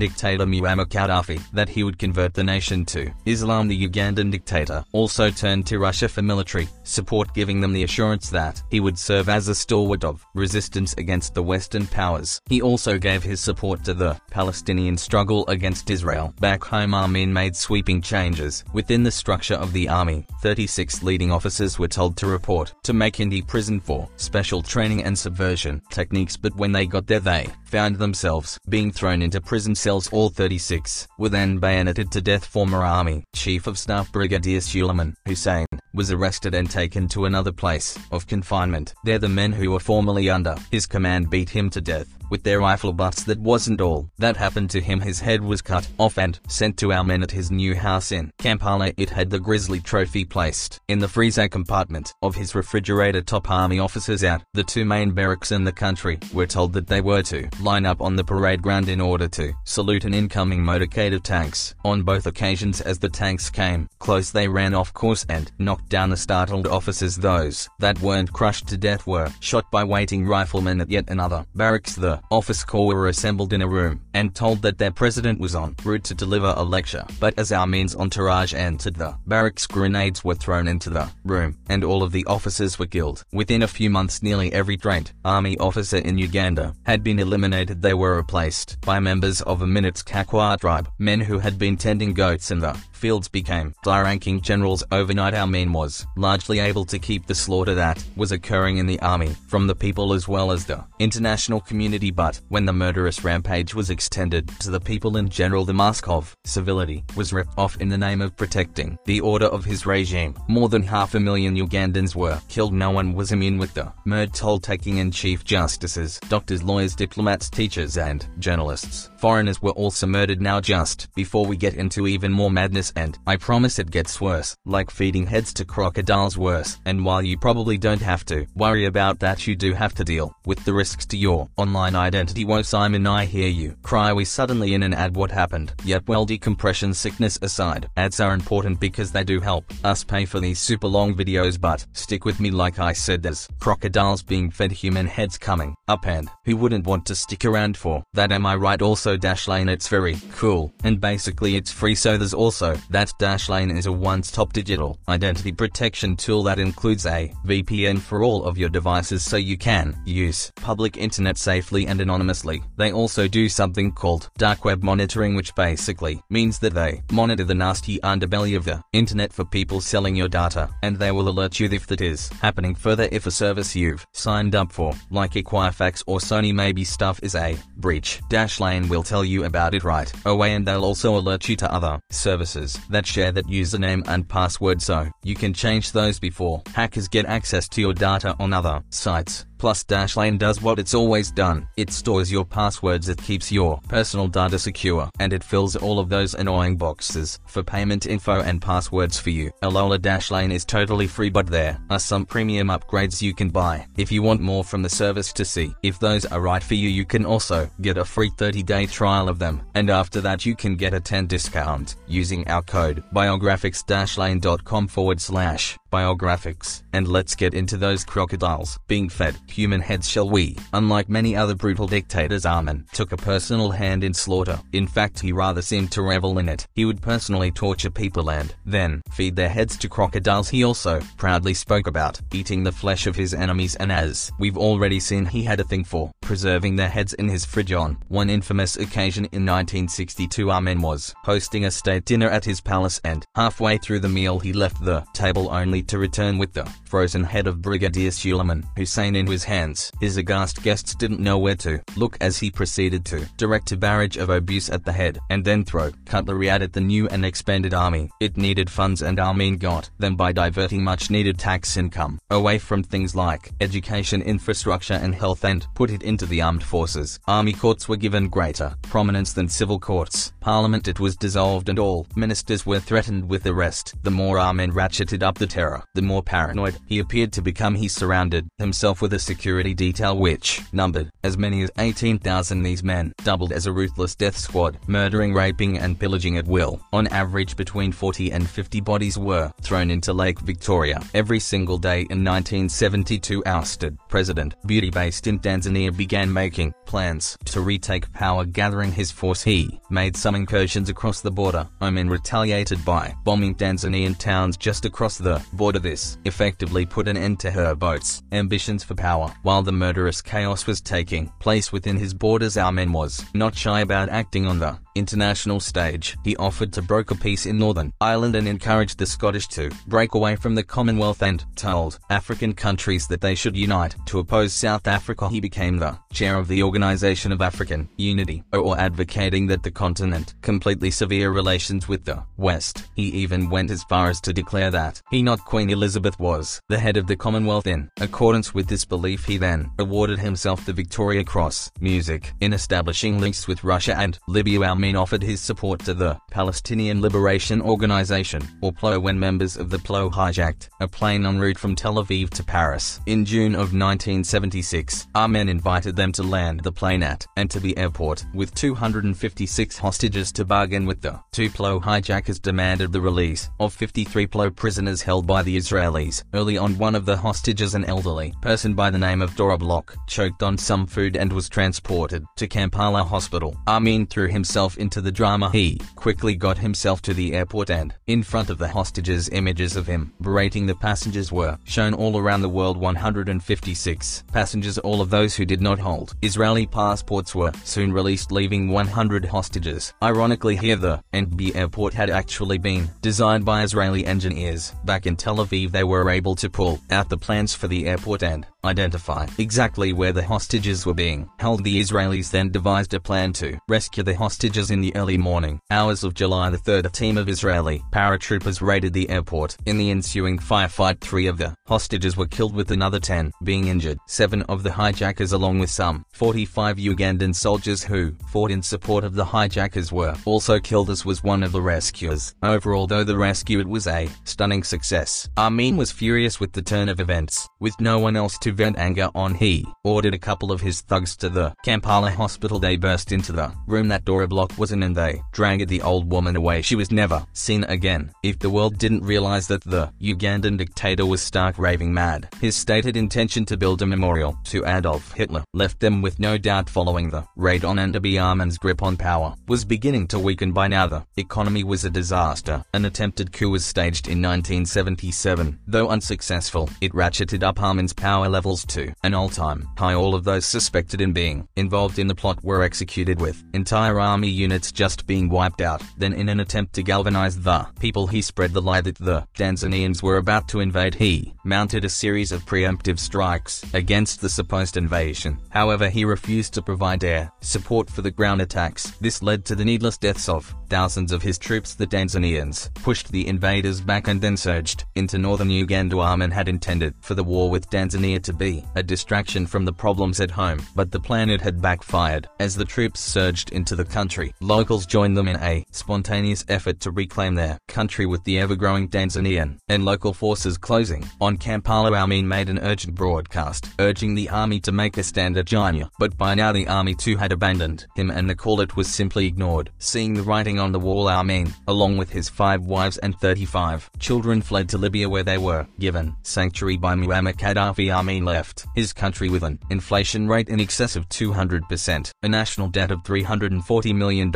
dictator 0.00 0.46
Muammar 0.46 0.86
Gaddafi 0.86 1.40
that 1.52 1.68
he 1.68 1.84
would 1.84 1.98
convert 1.98 2.34
the 2.34 2.44
nation 2.44 2.84
to 2.86 3.10
Islam 3.26 3.68
the 3.68 3.88
Ugandan 3.88 4.30
dictator 4.30 4.84
also 4.92 5.30
turned 5.30 5.66
to 5.66 5.78
Russia 5.78 6.08
for 6.08 6.22
military 6.22 6.68
support 6.84 7.34
giving 7.34 7.60
them 7.60 7.72
the 7.72 7.84
assurance 7.84 8.30
that 8.30 8.62
he 8.70 8.80
would 8.80 8.98
serve 8.98 9.28
as 9.28 9.48
a 9.48 9.54
stalwart 9.54 10.04
of 10.04 10.24
resistance 10.34 10.94
against 10.94 11.34
the 11.34 11.42
western 11.42 11.86
powers. 11.86 12.40
He 12.46 12.62
also 12.62 12.98
gave 12.98 13.22
his 13.22 13.40
support 13.40 13.84
to 13.84 13.94
the 13.94 14.18
Palestinian 14.30 14.96
struggle 14.96 15.46
against 15.48 15.90
Israel. 15.90 16.34
Back 16.40 16.64
home 16.64 16.94
Amin 16.94 17.32
made 17.32 17.56
sweeping 17.56 18.00
changes 18.02 18.64
within 18.72 19.02
the 19.02 19.10
structure 19.10 19.54
of 19.54 19.72
the 19.72 19.88
army. 19.88 20.26
36 20.42 21.02
leading 21.02 21.30
officers 21.30 21.78
were 21.78 21.88
told 21.88 22.16
to 22.16 22.26
report 22.26 22.74
to 22.84 22.92
Makindye 22.92 23.46
prison 23.46 23.80
for 23.80 24.08
special 24.16 24.62
training 24.62 25.04
and 25.04 25.16
subversion 25.32 25.80
techniques 25.90 26.36
but 26.36 26.54
when 26.56 26.72
they 26.72 26.84
got 26.84 27.06
there 27.06 27.18
they 27.20 27.46
found 27.64 27.96
themselves 27.96 28.58
being 28.68 28.92
thrown 28.92 29.22
into 29.22 29.40
prison 29.40 29.74
cells 29.74 30.08
all 30.12 30.28
36 30.28 31.08
were 31.18 31.30
then 31.30 31.58
bayoneted 31.58 32.10
to 32.10 32.20
death. 32.20 32.44
Former 32.44 32.84
army 32.84 33.24
chief 33.34 33.66
of 33.66 33.78
staff 33.78 34.12
brigadier 34.12 34.60
Suleiman 34.60 35.14
Hussein 35.26 35.66
was 35.94 36.10
arrested 36.10 36.54
and 36.54 36.70
taken 36.70 37.08
to 37.08 37.26
another 37.26 37.52
place 37.52 37.98
of 38.10 38.26
confinement. 38.26 38.94
There 39.04 39.18
the 39.18 39.28
men 39.28 39.52
who 39.52 39.70
were 39.70 39.80
formerly 39.80 40.30
under 40.30 40.56
his 40.70 40.86
command 40.86 41.30
beat 41.30 41.50
him 41.50 41.70
to 41.70 41.80
death 41.80 42.08
with 42.32 42.44
their 42.44 42.60
rifle 42.60 42.94
butts 42.94 43.24
that 43.24 43.38
wasn't 43.38 43.78
all 43.82 44.08
that 44.16 44.38
happened 44.38 44.70
to 44.70 44.80
him. 44.80 45.00
His 45.00 45.20
head 45.20 45.42
was 45.42 45.60
cut 45.60 45.86
off 45.98 46.16
and 46.16 46.40
sent 46.48 46.78
to 46.78 46.90
our 46.90 47.04
men 47.04 47.22
at 47.22 47.30
his 47.30 47.50
new 47.50 47.74
house 47.74 48.10
in 48.10 48.32
Kampala. 48.38 48.92
It 48.96 49.10
had 49.10 49.28
the 49.28 49.38
grisly 49.38 49.80
trophy 49.80 50.24
placed 50.24 50.80
in 50.88 50.98
the 50.98 51.08
freezer 51.08 51.46
compartment 51.46 52.14
of 52.22 52.34
his 52.34 52.54
refrigerator. 52.54 53.20
Top 53.20 53.50
army 53.50 53.78
officers 53.78 54.24
at 54.24 54.42
the 54.54 54.64
two 54.64 54.86
main 54.86 55.10
barracks 55.10 55.52
in 55.52 55.64
the 55.64 55.72
country 55.72 56.18
were 56.32 56.46
told 56.46 56.72
that 56.72 56.86
they 56.86 57.02
were 57.02 57.22
to 57.24 57.50
line 57.60 57.84
up 57.84 58.00
on 58.00 58.16
the 58.16 58.24
parade 58.24 58.62
ground 58.62 58.88
in 58.88 58.98
order 58.98 59.28
to 59.28 59.52
salute 59.64 60.06
an 60.06 60.14
incoming 60.14 60.60
motorcade 60.60 61.14
of 61.14 61.22
tanks. 61.22 61.74
On 61.84 62.02
both 62.02 62.26
occasions 62.26 62.80
as 62.80 62.98
the 62.98 63.10
tanks 63.10 63.50
came 63.50 63.90
close 63.98 64.30
they 64.30 64.48
ran 64.48 64.72
off 64.72 64.94
course 64.94 65.26
and 65.28 65.52
knocked 65.58 65.81
down 65.88 66.10
the 66.10 66.16
startled 66.16 66.66
officers 66.66 67.16
those 67.16 67.68
that 67.78 68.00
weren't 68.00 68.32
crushed 68.32 68.68
to 68.68 68.76
death 68.76 69.06
were 69.06 69.28
shot 69.40 69.70
by 69.70 69.84
waiting 69.84 70.26
riflemen 70.26 70.80
at 70.80 70.90
yet 70.90 71.08
another 71.08 71.44
barracks 71.54 71.94
the 71.94 72.20
office 72.30 72.64
corps 72.64 72.94
were 72.94 73.08
assembled 73.08 73.52
in 73.52 73.62
a 73.62 73.68
room 73.68 74.00
and 74.14 74.34
told 74.34 74.62
that 74.62 74.78
their 74.78 74.90
president 74.90 75.38
was 75.38 75.54
en 75.54 75.74
route 75.84 76.04
to 76.04 76.14
deliver 76.14 76.52
a 76.56 76.62
lecture. 76.62 77.04
But 77.20 77.38
as 77.38 77.52
Amin's 77.52 77.96
entourage 77.96 78.54
entered 78.54 78.96
the 78.96 79.16
barracks, 79.26 79.66
grenades 79.66 80.24
were 80.24 80.34
thrown 80.34 80.68
into 80.68 80.90
the 80.90 81.10
room, 81.24 81.58
and 81.68 81.84
all 81.84 82.02
of 82.02 82.12
the 82.12 82.26
officers 82.26 82.78
were 82.78 82.86
killed. 82.86 83.24
Within 83.32 83.62
a 83.62 83.68
few 83.68 83.90
months, 83.90 84.22
nearly 84.22 84.52
every 84.52 84.76
trained 84.76 85.12
army 85.24 85.56
officer 85.58 85.98
in 85.98 86.18
Uganda 86.18 86.74
had 86.84 87.02
been 87.02 87.18
eliminated. 87.18 87.82
They 87.82 87.94
were 87.94 88.16
replaced 88.16 88.80
by 88.80 89.00
members 89.00 89.40
of 89.42 89.62
a 89.62 89.66
Minutes 89.66 90.02
Kakwa 90.02 90.58
tribe, 90.58 90.88
men 90.98 91.20
who 91.20 91.38
had 91.38 91.58
been 91.58 91.76
tending 91.76 92.14
goats 92.14 92.50
in 92.50 92.60
the 92.60 92.78
fields 93.02 93.26
became 93.26 93.74
high-ranking 93.84 94.40
generals 94.40 94.84
overnight 94.92 95.34
Amin 95.34 95.72
was 95.72 96.06
largely 96.16 96.60
able 96.60 96.84
to 96.84 97.00
keep 97.00 97.26
the 97.26 97.34
slaughter 97.34 97.74
that 97.74 98.02
was 98.14 98.30
occurring 98.30 98.76
in 98.76 98.86
the 98.86 99.00
army 99.00 99.34
from 99.48 99.66
the 99.66 99.74
people 99.74 100.12
as 100.12 100.28
well 100.28 100.52
as 100.52 100.64
the 100.64 100.84
international 101.00 101.60
community 101.60 102.12
but 102.12 102.40
when 102.48 102.64
the 102.64 102.72
murderous 102.72 103.24
rampage 103.24 103.74
was 103.74 103.90
extended 103.90 104.46
to 104.60 104.70
the 104.70 104.78
people 104.78 105.16
in 105.16 105.28
general 105.28 105.64
the 105.64 105.74
mask 105.74 106.08
of 106.08 106.36
civility 106.44 107.02
was 107.16 107.32
ripped 107.32 107.58
off 107.58 107.76
in 107.80 107.88
the 107.88 107.98
name 107.98 108.22
of 108.22 108.36
protecting 108.36 108.96
the 109.04 109.20
order 109.20 109.46
of 109.46 109.64
his 109.64 109.84
regime. 109.84 110.32
More 110.46 110.68
than 110.68 110.84
half 110.84 111.16
a 111.16 111.20
million 111.20 111.56
Ugandans 111.56 112.14
were 112.14 112.40
killed 112.48 112.72
no 112.72 112.92
one 112.92 113.14
was 113.14 113.32
immune 113.32 113.58
with 113.58 113.74
the 113.74 113.92
murder 114.04 114.30
toll 114.30 114.60
taking 114.60 114.98
in 114.98 115.10
chief 115.10 115.42
justices, 115.42 116.20
doctors, 116.28 116.62
lawyers, 116.62 116.94
diplomats, 116.94 117.50
teachers 117.50 117.98
and 117.98 118.28
journalists. 118.38 119.10
Foreigners 119.22 119.62
were 119.62 119.70
also 119.70 120.08
murdered 120.08 120.40
now 120.40 120.60
just 120.60 121.06
before 121.14 121.46
we 121.46 121.56
get 121.56 121.74
into 121.74 122.08
even 122.08 122.32
more 122.32 122.50
madness 122.50 122.92
and 122.96 123.16
I 123.24 123.36
promise 123.36 123.78
it 123.78 123.88
gets 123.88 124.20
worse, 124.20 124.56
like 124.64 124.90
feeding 124.90 125.28
heads 125.28 125.54
to 125.54 125.64
crocodiles 125.64 126.36
worse. 126.36 126.80
And 126.86 127.04
while 127.04 127.22
you 127.22 127.38
probably 127.38 127.78
don't 127.78 128.02
have 128.02 128.24
to 128.24 128.46
worry 128.56 128.86
about 128.86 129.20
that 129.20 129.46
you 129.46 129.54
do 129.54 129.74
have 129.74 129.94
to 129.94 130.02
deal 130.02 130.34
with 130.44 130.64
the 130.64 130.74
risks 130.74 131.06
to 131.06 131.16
your 131.16 131.48
online 131.56 131.94
identity. 131.94 132.44
Whoa 132.44 132.62
Simon 132.62 133.06
I 133.06 133.24
hear 133.26 133.46
you 133.46 133.76
cry 133.84 134.12
we 134.12 134.24
suddenly 134.24 134.74
in 134.74 134.82
an 134.82 134.92
ad 134.92 135.14
what 135.14 135.30
happened. 135.30 135.72
Yet 135.84 136.08
well 136.08 136.24
decompression 136.24 136.92
sickness 136.92 137.38
aside, 137.42 137.88
ads 137.96 138.18
are 138.18 138.34
important 138.34 138.80
because 138.80 139.12
they 139.12 139.22
do 139.22 139.38
help 139.38 139.64
us 139.84 140.02
pay 140.02 140.24
for 140.24 140.40
these 140.40 140.58
super 140.58 140.88
long 140.88 141.14
videos 141.14 141.60
but 141.60 141.86
stick 141.92 142.24
with 142.24 142.40
me 142.40 142.50
like 142.50 142.80
I 142.80 142.92
said 142.92 143.22
there's 143.22 143.48
crocodiles 143.60 144.24
being 144.24 144.50
fed 144.50 144.72
human 144.72 145.06
heads 145.06 145.38
coming 145.38 145.76
up 145.86 146.08
and 146.08 146.28
who 146.44 146.56
wouldn't 146.56 146.88
want 146.88 147.06
to 147.06 147.14
stick 147.14 147.44
around 147.44 147.76
for 147.76 148.02
that 148.14 148.32
am 148.32 148.46
I 148.46 148.56
right 148.56 148.82
also 148.82 149.11
Dashlane 149.16 149.70
it's 149.70 149.88
very 149.88 150.16
cool 150.32 150.72
and 150.84 151.00
basically 151.00 151.56
it's 151.56 151.70
free 151.70 151.94
so 151.94 152.16
there's 152.16 152.34
also 152.34 152.76
that 152.90 153.12
Dashlane 153.18 153.76
is 153.76 153.86
a 153.86 153.92
one-stop 153.92 154.52
digital 154.52 154.98
identity 155.08 155.52
protection 155.52 156.16
tool 156.16 156.42
that 156.44 156.58
includes 156.58 157.06
a 157.06 157.32
VPN 157.46 157.98
for 157.98 158.22
all 158.22 158.44
of 158.44 158.58
your 158.58 158.68
devices 158.68 159.22
so 159.22 159.36
you 159.36 159.56
can 159.56 159.96
use 160.04 160.52
public 160.56 160.96
internet 160.96 161.38
safely 161.38 161.86
and 161.86 162.00
anonymously. 162.00 162.62
They 162.76 162.92
also 162.92 163.28
do 163.28 163.48
something 163.48 163.92
called 163.92 164.30
dark 164.38 164.64
web 164.64 164.82
monitoring 164.82 165.34
which 165.34 165.54
basically 165.54 166.20
means 166.30 166.58
that 166.60 166.74
they 166.74 167.02
monitor 167.10 167.44
the 167.44 167.54
nasty 167.54 167.98
underbelly 168.00 168.56
of 168.56 168.64
the 168.64 168.82
internet 168.92 169.32
for 169.32 169.44
people 169.44 169.80
selling 169.80 170.16
your 170.16 170.28
data 170.28 170.68
and 170.82 170.96
they 170.96 171.12
will 171.12 171.28
alert 171.28 171.60
you 171.60 171.68
if 171.70 171.86
that 171.86 172.00
is 172.00 172.28
happening 172.40 172.74
further 172.74 173.08
if 173.12 173.26
a 173.26 173.30
service 173.30 173.74
you've 173.74 174.06
signed 174.12 174.54
up 174.54 174.72
for 174.72 174.92
like 175.10 175.32
Equifax 175.32 176.02
or 176.06 176.18
Sony 176.18 176.52
maybe 176.54 176.84
stuff 176.84 177.20
is 177.22 177.34
a 177.34 177.56
breach. 177.76 178.20
Dashlane 178.30 178.88
will 178.88 179.01
tell 179.02 179.24
you 179.24 179.44
about 179.44 179.74
it 179.74 179.84
right 179.84 180.12
away 180.24 180.54
and 180.54 180.66
they'll 180.66 180.84
also 180.84 181.16
alert 181.16 181.48
you 181.48 181.56
to 181.56 181.72
other 181.72 182.00
services 182.10 182.78
that 182.90 183.06
share 183.06 183.32
that 183.32 183.46
username 183.46 184.06
and 184.08 184.28
password 184.28 184.80
so 184.82 185.08
you 185.22 185.34
can 185.34 185.52
change 185.52 185.92
those 185.92 186.18
before 186.18 186.62
hackers 186.74 187.08
get 187.08 187.26
access 187.26 187.68
to 187.68 187.80
your 187.80 187.94
data 187.94 188.34
on 188.38 188.52
other 188.52 188.82
sites. 188.90 189.46
Plus 189.62 189.84
Dashlane 189.84 190.38
does 190.38 190.60
what 190.60 190.80
it's 190.80 190.92
always 190.92 191.30
done. 191.30 191.68
It 191.76 191.92
stores 191.92 192.32
your 192.32 192.44
passwords, 192.44 193.08
it 193.08 193.22
keeps 193.22 193.52
your 193.52 193.80
personal 193.88 194.26
data 194.26 194.58
secure, 194.58 195.08
and 195.20 195.32
it 195.32 195.44
fills 195.44 195.76
all 195.76 196.00
of 196.00 196.08
those 196.08 196.34
annoying 196.34 196.76
boxes 196.76 197.38
for 197.46 197.62
payment 197.62 198.06
info 198.06 198.40
and 198.40 198.60
passwords 198.60 199.20
for 199.20 199.30
you. 199.30 199.52
Alola 199.62 200.00
Dashlane 200.00 200.50
is 200.52 200.64
totally 200.64 201.06
free 201.06 201.30
but 201.30 201.46
there 201.46 201.78
are 201.90 202.00
some 202.00 202.26
premium 202.26 202.70
upgrades 202.70 203.22
you 203.22 203.32
can 203.32 203.50
buy. 203.50 203.86
If 203.96 204.10
you 204.10 204.20
want 204.20 204.40
more 204.40 204.64
from 204.64 204.82
the 204.82 204.88
service 204.88 205.32
to 205.34 205.44
see 205.44 205.72
if 205.84 205.96
those 206.00 206.26
are 206.26 206.40
right 206.40 206.60
for 206.60 206.74
you 206.74 206.88
you 206.88 207.04
can 207.04 207.24
also 207.24 207.70
get 207.82 207.98
a 207.98 208.04
free 208.04 208.30
30-day 208.30 208.86
trial 208.86 209.28
of 209.28 209.38
them, 209.38 209.62
and 209.76 209.90
after 209.90 210.20
that 210.22 210.44
you 210.44 210.56
can 210.56 210.74
get 210.74 210.92
a 210.92 210.98
10 210.98 211.28
discount 211.28 211.94
using 212.08 212.48
our 212.48 212.62
code 212.62 213.04
biographics-lane.com 213.14 214.88
forward 214.88 215.20
slash 215.20 215.78
biographics. 215.92 216.82
And 216.94 217.06
let's 217.06 217.34
get 217.34 217.54
into 217.54 217.76
those 217.76 218.04
crocodiles 218.04 218.78
being 218.88 219.08
fed 219.08 219.36
human 219.46 219.80
heads 219.80 220.08
shall 220.08 220.28
we. 220.28 220.56
Unlike 220.72 221.08
many 221.08 221.36
other 221.36 221.54
brutal 221.54 221.86
dictators 221.86 222.46
Amin 222.46 222.86
took 222.92 223.12
a 223.12 223.16
personal 223.16 223.70
hand 223.70 224.02
in 224.02 224.14
slaughter. 224.14 224.58
In 224.72 224.86
fact 224.86 225.20
he 225.20 225.32
rather 225.32 225.62
seemed 225.62 225.92
to 225.92 226.02
revel 226.02 226.38
in 226.38 226.48
it. 226.48 226.66
He 226.74 226.84
would 226.84 227.00
personally 227.02 227.50
torture 227.50 227.90
people 227.90 228.30
and 228.30 228.54
then 228.64 229.02
feed 229.12 229.36
their 229.36 229.48
heads 229.48 229.76
to 229.78 229.88
crocodiles. 229.88 230.48
He 230.48 230.64
also 230.64 231.00
proudly 231.16 231.54
spoke 231.54 231.86
about 231.86 232.20
eating 232.32 232.64
the 232.64 232.72
flesh 232.72 233.06
of 233.06 233.14
his 233.14 233.34
enemies 233.34 233.76
and 233.76 233.92
as 233.92 234.32
we've 234.38 234.58
already 234.58 234.98
seen 234.98 235.26
he 235.26 235.42
had 235.42 235.60
a 235.60 235.64
thing 235.64 235.84
for 235.84 236.10
preserving 236.22 236.76
their 236.76 236.88
heads 236.88 237.12
in 237.14 237.28
his 237.28 237.44
fridge 237.44 237.72
on 237.72 237.98
one 238.08 238.30
infamous 238.30 238.76
occasion 238.76 239.24
in 239.26 239.44
1962 239.44 240.50
Amin 240.50 240.80
was 240.80 241.14
hosting 241.24 241.66
a 241.66 241.70
state 241.70 242.04
dinner 242.04 242.30
at 242.30 242.44
his 242.44 242.60
palace 242.60 243.00
and 243.04 243.24
halfway 243.34 243.76
through 243.76 244.00
the 244.00 244.08
meal 244.08 244.38
he 244.38 244.52
left 244.52 244.82
the 244.82 245.04
table 245.12 245.50
only 245.50 245.81
to 245.88 245.98
return 245.98 246.38
with 246.38 246.52
the 246.52 246.64
frozen 246.84 247.24
head 247.24 247.46
of 247.46 247.62
Brigadier 247.62 248.10
Suleiman 248.10 248.64
Hussein 248.76 249.16
in 249.16 249.26
his 249.26 249.44
hands. 249.44 249.90
His 250.00 250.16
aghast 250.16 250.62
guests 250.62 250.94
didn't 250.94 251.20
know 251.20 251.38
where 251.38 251.56
to 251.56 251.80
look 251.96 252.16
as 252.20 252.38
he 252.38 252.50
proceeded 252.50 253.04
to 253.06 253.28
direct 253.36 253.72
a 253.72 253.76
barrage 253.76 254.16
of 254.16 254.30
abuse 254.30 254.70
at 254.70 254.84
the 254.84 254.92
head 254.92 255.18
and 255.30 255.44
then 255.44 255.64
throw 255.64 255.90
cutlery 256.04 256.50
at 256.50 256.62
it 256.62 256.72
the 256.72 256.80
new 256.80 257.08
and 257.08 257.24
expanded 257.24 257.74
army. 257.74 258.10
It 258.20 258.36
needed 258.36 258.68
funds 258.68 259.02
and 259.02 259.18
Amin 259.18 259.56
got 259.56 259.90
them 259.98 260.16
by 260.16 260.32
diverting 260.32 260.82
much 260.84 261.10
needed 261.10 261.38
tax 261.38 261.76
income 261.76 262.18
away 262.30 262.58
from 262.58 262.82
things 262.82 263.14
like 263.14 263.52
education 263.60 264.22
infrastructure 264.22 264.94
and 264.94 265.14
health 265.14 265.44
and 265.44 265.66
put 265.74 265.90
it 265.90 266.02
into 266.02 266.26
the 266.26 266.42
armed 266.42 266.62
forces. 266.62 267.18
Army 267.26 267.52
courts 267.52 267.88
were 267.88 267.96
given 267.96 268.28
greater 268.28 268.74
prominence 268.82 269.32
than 269.32 269.48
civil 269.48 269.78
courts. 269.78 270.32
Parliament 270.40 270.88
it 270.88 271.00
was 271.00 271.16
dissolved 271.16 271.68
and 271.68 271.78
all 271.78 272.06
ministers 272.16 272.66
were 272.66 272.80
threatened 272.80 273.28
with 273.28 273.46
arrest. 273.46 273.94
The 274.02 274.10
more 274.10 274.38
Amin 274.38 274.72
ratcheted 274.72 275.22
up 275.22 275.38
the 275.38 275.46
terror, 275.46 275.71
the 275.94 276.02
more 276.02 276.22
paranoid 276.22 276.76
he 276.86 276.98
appeared 276.98 277.32
to 277.32 277.42
become 277.42 277.74
he 277.74 277.88
surrounded 277.88 278.46
himself 278.58 279.00
with 279.00 279.12
a 279.12 279.18
security 279.18 279.74
detail 279.74 280.16
which 280.16 280.60
numbered 280.72 281.10
as 281.24 281.38
many 281.38 281.62
as 281.62 281.70
18,000 281.78 282.62
these 282.62 282.82
men 282.82 283.12
doubled 283.24 283.52
as 283.52 283.66
a 283.66 283.72
ruthless 283.72 284.14
death 284.14 284.36
squad, 284.36 284.78
murdering, 284.86 285.32
raping 285.32 285.78
and 285.78 285.98
pillaging 285.98 286.36
at 286.36 286.46
will. 286.46 286.80
On 286.92 287.06
average 287.08 287.56
between 287.56 287.92
40 287.92 288.32
and 288.32 288.48
50 288.48 288.80
bodies 288.80 289.18
were 289.18 289.52
thrown 289.62 289.90
into 289.90 290.12
Lake 290.12 290.40
Victoria 290.40 291.00
every 291.14 291.40
single 291.40 291.78
day 291.78 292.00
in 292.10 292.24
1972 292.24 293.42
ousted 293.46 293.96
President 294.08 294.54
Beauty 294.66 294.90
based 294.90 295.26
in 295.26 295.38
Tanzania 295.38 295.96
began 295.96 296.32
making 296.32 296.74
plans 296.86 297.38
to 297.46 297.60
retake 297.60 298.12
power 298.12 298.44
gathering 298.44 298.92
his 298.92 299.10
force 299.10 299.42
he 299.42 299.80
made 299.90 300.16
some 300.16 300.34
incursions 300.34 300.88
across 300.88 301.20
the 301.20 301.30
border. 301.30 301.68
Oman 301.80 302.08
retaliated 302.08 302.84
by 302.84 303.14
bombing 303.24 303.54
Tanzanian 303.54 304.18
towns 304.18 304.56
just 304.56 304.84
across 304.84 305.18
the 305.18 305.42
border 305.52 305.61
this 305.70 306.18
effectively 306.24 306.84
put 306.84 307.06
an 307.06 307.16
end 307.16 307.38
to 307.40 307.50
her 307.50 307.76
boat's 307.76 308.22
ambitions 308.32 308.82
for 308.82 308.96
power. 308.96 309.32
While 309.42 309.62
the 309.62 309.70
murderous 309.70 310.20
chaos 310.20 310.66
was 310.66 310.80
taking 310.80 311.28
place 311.38 311.70
within 311.70 311.96
his 311.96 312.14
borders 312.14 312.56
Amin 312.56 312.92
was 312.92 313.24
not 313.34 313.54
shy 313.54 313.82
about 313.82 314.08
acting 314.08 314.46
on 314.46 314.58
the 314.58 314.76
international 314.94 315.60
stage. 315.60 316.16
He 316.24 316.36
offered 316.36 316.72
to 316.72 316.82
broker 316.82 317.14
peace 317.14 317.46
in 317.46 317.58
Northern 317.58 317.92
Ireland 318.00 318.36
and 318.36 318.46
encouraged 318.46 318.98
the 318.98 319.06
Scottish 319.06 319.48
to 319.48 319.70
break 319.86 320.14
away 320.14 320.36
from 320.36 320.54
the 320.54 320.62
Commonwealth 320.62 321.22
and 321.22 321.44
told 321.56 321.98
African 322.10 322.52
countries 322.52 323.06
that 323.08 323.20
they 323.20 323.34
should 323.34 323.56
unite 323.56 323.94
to 324.06 324.18
oppose 324.18 324.52
South 324.52 324.86
Africa. 324.86 325.28
He 325.28 325.40
became 325.40 325.78
the 325.78 325.98
chair 326.12 326.36
of 326.36 326.48
the 326.48 326.62
Organization 326.62 327.32
of 327.32 327.42
African 327.42 327.88
Unity, 327.96 328.42
or 328.52 328.78
advocating 328.78 329.46
that 329.48 329.62
the 329.62 329.70
continent 329.70 330.34
completely 330.42 330.90
severe 330.90 331.30
relations 331.30 331.88
with 331.88 332.04
the 332.04 332.22
West. 332.36 332.88
He 332.94 333.04
even 333.04 333.50
went 333.50 333.70
as 333.70 333.84
far 333.84 334.08
as 334.08 334.20
to 334.22 334.32
declare 334.32 334.70
that 334.70 335.00
he 335.10 335.22
not 335.22 335.44
Queen 335.44 335.70
Elizabeth 335.70 336.18
was 336.18 336.60
the 336.68 336.78
head 336.78 336.96
of 336.96 337.06
the 337.06 337.16
Commonwealth 337.16 337.66
in 337.66 337.90
accordance 338.00 338.54
with 338.54 338.68
this 338.68 338.84
belief 338.84 339.24
he 339.24 339.36
then 339.36 339.70
awarded 339.78 340.18
himself 340.18 340.64
the 340.64 340.72
Victoria 340.72 341.24
Cross. 341.24 341.70
Music 341.80 342.32
in 342.40 342.52
establishing 342.52 343.20
links 343.20 343.46
with 343.48 343.64
Russia 343.64 343.96
and 343.96 344.18
Libya 344.28 344.60
Amin 344.82 344.96
offered 344.96 345.22
his 345.22 345.40
support 345.40 345.78
to 345.78 345.94
the 345.94 346.18
Palestinian 346.32 347.00
Liberation 347.00 347.62
Organization, 347.62 348.42
or 348.62 348.72
PLO 348.72 349.00
when 349.00 349.16
members 349.16 349.56
of 349.56 349.70
the 349.70 349.76
PLO 349.76 350.10
hijacked 350.10 350.70
a 350.80 350.88
plane 350.88 351.24
en 351.24 351.38
route 351.38 351.56
from 351.56 351.76
Tel 351.76 352.02
Aviv 352.02 352.30
to 352.30 352.42
Paris. 352.42 352.98
In 353.06 353.24
June 353.24 353.54
of 353.54 353.74
1976, 353.74 355.06
Amin 355.14 355.48
invited 355.48 355.94
them 355.94 356.10
to 356.10 356.24
land 356.24 356.64
the 356.64 356.72
plane 356.72 357.04
at 357.04 357.24
Entebbe 357.36 357.74
Airport, 357.76 358.26
with 358.34 358.52
256 358.56 359.78
hostages 359.78 360.32
to 360.32 360.44
bargain 360.44 360.84
with 360.84 361.00
the 361.00 361.20
two 361.30 361.48
PLO 361.48 361.80
hijackers 361.80 362.40
demanded 362.40 362.90
the 362.90 363.00
release 363.00 363.50
of 363.60 363.72
53 363.72 364.26
PLO 364.26 364.56
prisoners 364.56 365.00
held 365.00 365.28
by 365.28 365.44
the 365.44 365.56
Israelis. 365.56 366.24
Early 366.34 366.58
on 366.58 366.76
one 366.76 366.96
of 366.96 367.06
the 367.06 367.16
hostages 367.16 367.76
an 367.76 367.84
elderly 367.84 368.34
person 368.42 368.74
by 368.74 368.90
the 368.90 368.98
name 368.98 369.22
of 369.22 369.36
Dora 369.36 369.58
Bloch 369.58 369.94
choked 370.08 370.42
on 370.42 370.58
some 370.58 370.88
food 370.88 371.16
and 371.16 371.32
was 371.32 371.48
transported 371.48 372.24
to 372.34 372.48
Kampala 372.48 373.04
Hospital. 373.04 373.56
Amin 373.68 374.06
threw 374.06 374.26
himself 374.26 374.71
into 374.76 375.00
the 375.00 375.12
drama. 375.12 375.50
He 375.50 375.80
quickly 375.96 376.34
got 376.34 376.58
himself 376.58 377.02
to 377.02 377.14
the 377.14 377.34
airport 377.34 377.70
and, 377.70 377.94
in 378.06 378.22
front 378.22 378.50
of 378.50 378.58
the 378.58 378.68
hostages 378.68 379.28
images 379.30 379.76
of 379.76 379.86
him 379.86 380.12
berating 380.20 380.66
the 380.66 380.74
passengers 380.74 381.32
were 381.32 381.58
shown 381.64 381.94
all 381.94 382.18
around 382.18 382.42
the 382.42 382.48
world 382.48 382.76
156 382.76 384.24
passengers 384.32 384.78
all 384.78 385.00
of 385.00 385.10
those 385.10 385.34
who 385.34 385.44
did 385.44 385.60
not 385.60 385.78
hold 385.78 386.14
Israeli 386.22 386.66
passports 386.66 387.34
were 387.34 387.52
soon 387.64 387.92
released 387.92 388.32
leaving 388.32 388.68
100 388.68 389.24
hostages. 389.24 389.92
Ironically 390.02 390.56
here 390.56 390.76
the 390.76 391.02
Entebbe 391.12 391.54
airport 391.54 391.94
had 391.94 392.10
actually 392.10 392.58
been 392.58 392.90
designed 393.00 393.44
by 393.44 393.62
Israeli 393.62 394.04
engineers. 394.06 394.72
Back 394.84 395.06
in 395.06 395.16
Tel 395.16 395.36
Aviv 395.36 395.70
they 395.70 395.84
were 395.84 396.10
able 396.10 396.34
to 396.36 396.50
pull 396.50 396.80
out 396.90 397.08
the 397.08 397.18
plans 397.18 397.54
for 397.54 397.68
the 397.68 397.86
airport 397.86 398.22
and 398.22 398.46
identify 398.64 399.26
exactly 399.38 399.92
where 399.92 400.12
the 400.12 400.24
hostages 400.24 400.86
were 400.86 400.94
being 400.94 401.28
held. 401.38 401.64
The 401.64 401.80
Israelis 401.80 402.30
then 402.30 402.50
devised 402.50 402.94
a 402.94 403.00
plan 403.00 403.32
to 403.34 403.58
rescue 403.68 404.02
the 404.02 404.16
hostages 404.16 404.70
in 404.70 404.80
the 404.80 404.94
early 404.94 405.18
morning 405.18 405.60
hours 405.70 406.04
of 406.04 406.14
July 406.14 406.50
the 406.50 406.58
3rd. 406.58 406.86
A 406.86 406.90
team 406.90 407.18
of 407.18 407.28
Israeli 407.28 407.82
paratroopers 407.92 408.62
raided 408.62 408.92
the 408.92 409.10
airport. 409.10 409.56
In 409.66 409.78
the 409.78 409.90
ensuing 409.90 410.38
firefight, 410.38 411.00
three 411.00 411.26
of 411.26 411.38
the 411.38 411.54
hostages 411.66 412.16
were 412.16 412.26
killed 412.26 412.54
with 412.54 412.70
another 412.70 413.00
10 413.00 413.32
being 413.42 413.66
injured. 413.66 413.98
Seven 414.06 414.42
of 414.42 414.62
the 414.62 414.72
hijackers 414.72 415.32
along 415.32 415.58
with 415.58 415.70
some 415.70 416.04
45 416.12 416.76
Ugandan 416.76 417.34
soldiers 417.34 417.82
who 417.82 418.12
fought 418.30 418.50
in 418.50 418.62
support 418.62 419.02
of 419.02 419.14
the 419.14 419.24
hijackers 419.24 419.90
were 419.90 420.14
also 420.24 420.60
killed 420.60 420.90
as 420.90 421.04
was 421.04 421.24
one 421.24 421.42
of 421.42 421.52
the 421.52 421.60
rescuers. 421.60 422.34
Overall 422.42 422.86
though 422.86 423.04
the 423.04 423.16
rescue 423.16 423.58
it 423.58 423.68
was 423.68 423.86
a 423.86 424.08
stunning 424.24 424.62
success. 424.62 425.28
Amin 425.36 425.76
was 425.76 425.90
furious 425.90 426.38
with 426.38 426.52
the 426.52 426.62
turn 426.62 426.88
of 426.88 427.00
events. 427.00 427.48
With 427.58 427.80
no 427.80 427.98
one 427.98 428.16
else 428.16 428.38
to 428.38 428.51
vent 428.52 428.78
anger 428.78 429.08
on 429.14 429.34
he 429.34 429.66
ordered 429.84 430.14
a 430.14 430.18
couple 430.18 430.52
of 430.52 430.60
his 430.60 430.82
thugs 430.82 431.16
to 431.16 431.28
the 431.28 431.54
Kampala 431.64 432.10
hospital. 432.10 432.58
They 432.58 432.76
burst 432.76 433.10
into 433.10 433.32
the 433.32 433.52
room. 433.66 433.88
That 433.88 434.04
Dora 434.04 434.28
Bloch 434.28 434.56
was 434.58 434.70
in. 434.70 434.82
And 434.82 434.96
they 434.96 435.22
dragged 435.32 435.68
the 435.68 435.82
old 435.82 436.10
woman 436.10 436.36
away. 436.36 436.62
She 436.62 436.74
was 436.74 436.90
never 436.90 437.24
seen 437.32 437.64
again. 437.64 438.10
If 438.22 438.38
the 438.38 438.50
world 438.50 438.78
didn't 438.78 439.04
realize 439.04 439.46
that 439.48 439.62
the 439.62 439.92
Ugandan 440.00 440.58
dictator 440.58 441.06
was 441.06 441.22
stark 441.22 441.58
raving 441.58 441.94
mad, 441.94 442.28
his 442.40 442.56
stated 442.56 442.96
intention 442.96 443.44
to 443.46 443.56
build 443.56 443.80
a 443.80 443.86
memorial 443.86 444.36
to 444.44 444.66
Adolf 444.66 445.12
Hitler 445.12 445.44
left 445.54 445.80
them 445.80 446.02
with 446.02 446.18
no 446.18 446.36
doubt. 446.36 446.68
Following 446.68 447.10
the 447.10 447.24
raid 447.36 447.64
on 447.64 447.76
Entebbe 447.76 448.20
Amin's 448.20 448.58
grip 448.58 448.82
on 448.82 448.96
power 448.96 449.34
was 449.48 449.64
beginning 449.64 450.06
to 450.08 450.18
weaken 450.18 450.52
by 450.52 450.68
now. 450.68 450.86
The 450.86 451.04
economy 451.16 451.64
was 451.64 451.84
a 451.84 451.90
disaster. 451.90 452.64
An 452.74 452.84
attempted 452.84 453.32
coup 453.32 453.50
was 453.50 453.64
staged 453.64 454.06
in 454.06 454.20
1977. 454.20 455.60
Though 455.66 455.88
unsuccessful, 455.88 456.68
it 456.80 456.92
ratcheted 456.92 457.42
up 457.42 457.62
Amin's 457.62 457.92
power 457.92 458.28
levels 458.42 458.64
to 458.66 458.92
an 459.04 459.14
all-time 459.14 459.68
high. 459.78 459.94
All 459.94 460.16
of 460.16 460.24
those 460.24 460.44
suspected 460.44 461.00
in 461.00 461.12
being 461.12 461.46
involved 461.54 462.00
in 462.00 462.08
the 462.08 462.14
plot 462.14 462.42
were 462.42 462.64
executed 462.64 463.20
with 463.20 463.44
entire 463.54 464.00
army 464.00 464.26
units 464.26 464.72
just 464.72 465.06
being 465.06 465.28
wiped 465.28 465.60
out. 465.60 465.80
Then 465.96 466.12
in 466.12 466.28
an 466.28 466.40
attempt 466.40 466.72
to 466.72 466.82
galvanize 466.82 467.38
the 467.38 467.68
people 467.78 468.08
he 468.08 468.20
spread 468.20 468.52
the 468.52 468.60
lie 468.60 468.80
that 468.80 468.98
the 468.98 469.24
Tanzanians 469.36 470.02
were 470.02 470.16
about 470.16 470.48
to 470.48 470.58
invade 470.58 470.96
he 470.96 471.34
mounted 471.44 471.84
a 471.84 471.88
series 471.88 472.32
of 472.32 472.44
preemptive 472.44 472.98
strikes 472.98 473.64
against 473.74 474.20
the 474.20 474.28
supposed 474.28 474.76
invasion. 474.76 475.38
However 475.50 475.88
he 475.88 476.04
refused 476.04 476.52
to 476.54 476.62
provide 476.62 477.04
air 477.04 477.30
support 477.42 477.88
for 477.88 478.02
the 478.02 478.10
ground 478.10 478.42
attacks. 478.42 478.90
This 479.00 479.22
led 479.22 479.44
to 479.44 479.54
the 479.54 479.64
needless 479.64 479.98
deaths 479.98 480.28
of 480.28 480.52
thousands 480.68 481.12
of 481.12 481.22
his 481.22 481.38
troops. 481.38 481.76
The 481.76 481.86
Tanzanians 481.86 482.74
pushed 482.82 483.12
the 483.12 483.28
invaders 483.28 483.80
back 483.80 484.08
and 484.08 484.20
then 484.20 484.36
surged 484.36 484.84
into 484.96 485.16
northern 485.16 485.50
Uganda. 485.50 486.00
Amin 486.00 486.32
had 486.32 486.48
intended 486.48 486.94
for 487.02 487.14
the 487.14 487.22
war 487.22 487.48
with 487.48 487.70
Tanzania 487.70 488.20
to 488.22 488.31
be 488.32 488.64
a 488.74 488.82
distraction 488.82 489.46
from 489.46 489.64
the 489.64 489.72
problems 489.72 490.20
at 490.20 490.30
home, 490.30 490.60
but 490.74 490.90
the 490.90 491.00
plan 491.00 491.28
had 491.28 491.60
backfired. 491.62 492.28
As 492.40 492.54
the 492.54 492.64
troops 492.64 493.00
surged 493.00 493.50
into 493.50 493.76
the 493.76 493.84
country, 493.84 494.34
locals 494.40 494.86
joined 494.86 495.16
them 495.16 495.28
in 495.28 495.36
a 495.36 495.64
spontaneous 495.70 496.44
effort 496.48 496.80
to 496.80 496.90
reclaim 496.90 497.34
their 497.34 497.58
country 497.68 498.06
with 498.06 498.22
the 498.24 498.38
ever-growing 498.38 498.88
Tanzanian 498.88 499.58
and 499.68 499.84
local 499.84 500.12
forces 500.12 500.58
closing. 500.58 501.08
On 501.20 501.36
Kampala 501.36 501.92
Amin 501.92 502.26
made 502.26 502.48
an 502.48 502.58
urgent 502.60 502.94
broadcast, 502.94 503.68
urging 503.78 504.14
the 504.14 504.28
army 504.28 504.60
to 504.60 504.72
make 504.72 504.96
a 504.96 505.02
stand 505.02 505.36
at 505.36 505.46
Jinja, 505.46 505.90
but 505.98 506.16
by 506.16 506.34
now 506.34 506.52
the 506.52 506.68
army 506.68 506.94
too 506.94 507.16
had 507.16 507.32
abandoned 507.32 507.86
him 507.94 508.10
and 508.10 508.28
the 508.28 508.34
call 508.34 508.60
it 508.60 508.76
was 508.76 508.88
simply 508.88 509.26
ignored. 509.26 509.70
Seeing 509.78 510.14
the 510.14 510.22
writing 510.22 510.58
on 510.58 510.72
the 510.72 510.80
wall 510.80 511.08
Amin, 511.08 511.54
along 511.68 511.96
with 511.96 512.10
his 512.10 512.28
five 512.28 512.62
wives 512.64 512.98
and 512.98 513.18
35 513.18 513.90
children 513.98 514.42
fled 514.42 514.68
to 514.70 514.78
Libya 514.78 515.08
where 515.08 515.22
they 515.22 515.38
were 515.38 515.66
given 515.78 516.14
sanctuary 516.22 516.76
by 516.76 516.94
Muammar 516.94 517.34
Gaddafi 517.34 517.92
Amin 517.94 518.21
left 518.24 518.66
his 518.74 518.92
country 518.92 519.28
with 519.28 519.42
an 519.42 519.58
inflation 519.70 520.28
rate 520.28 520.48
in 520.48 520.60
excess 520.60 520.96
of 520.96 521.08
200%, 521.08 522.10
a 522.22 522.28
national 522.28 522.68
debt 522.68 522.90
of 522.90 523.02
$340 523.02 523.94
million, 523.94 524.32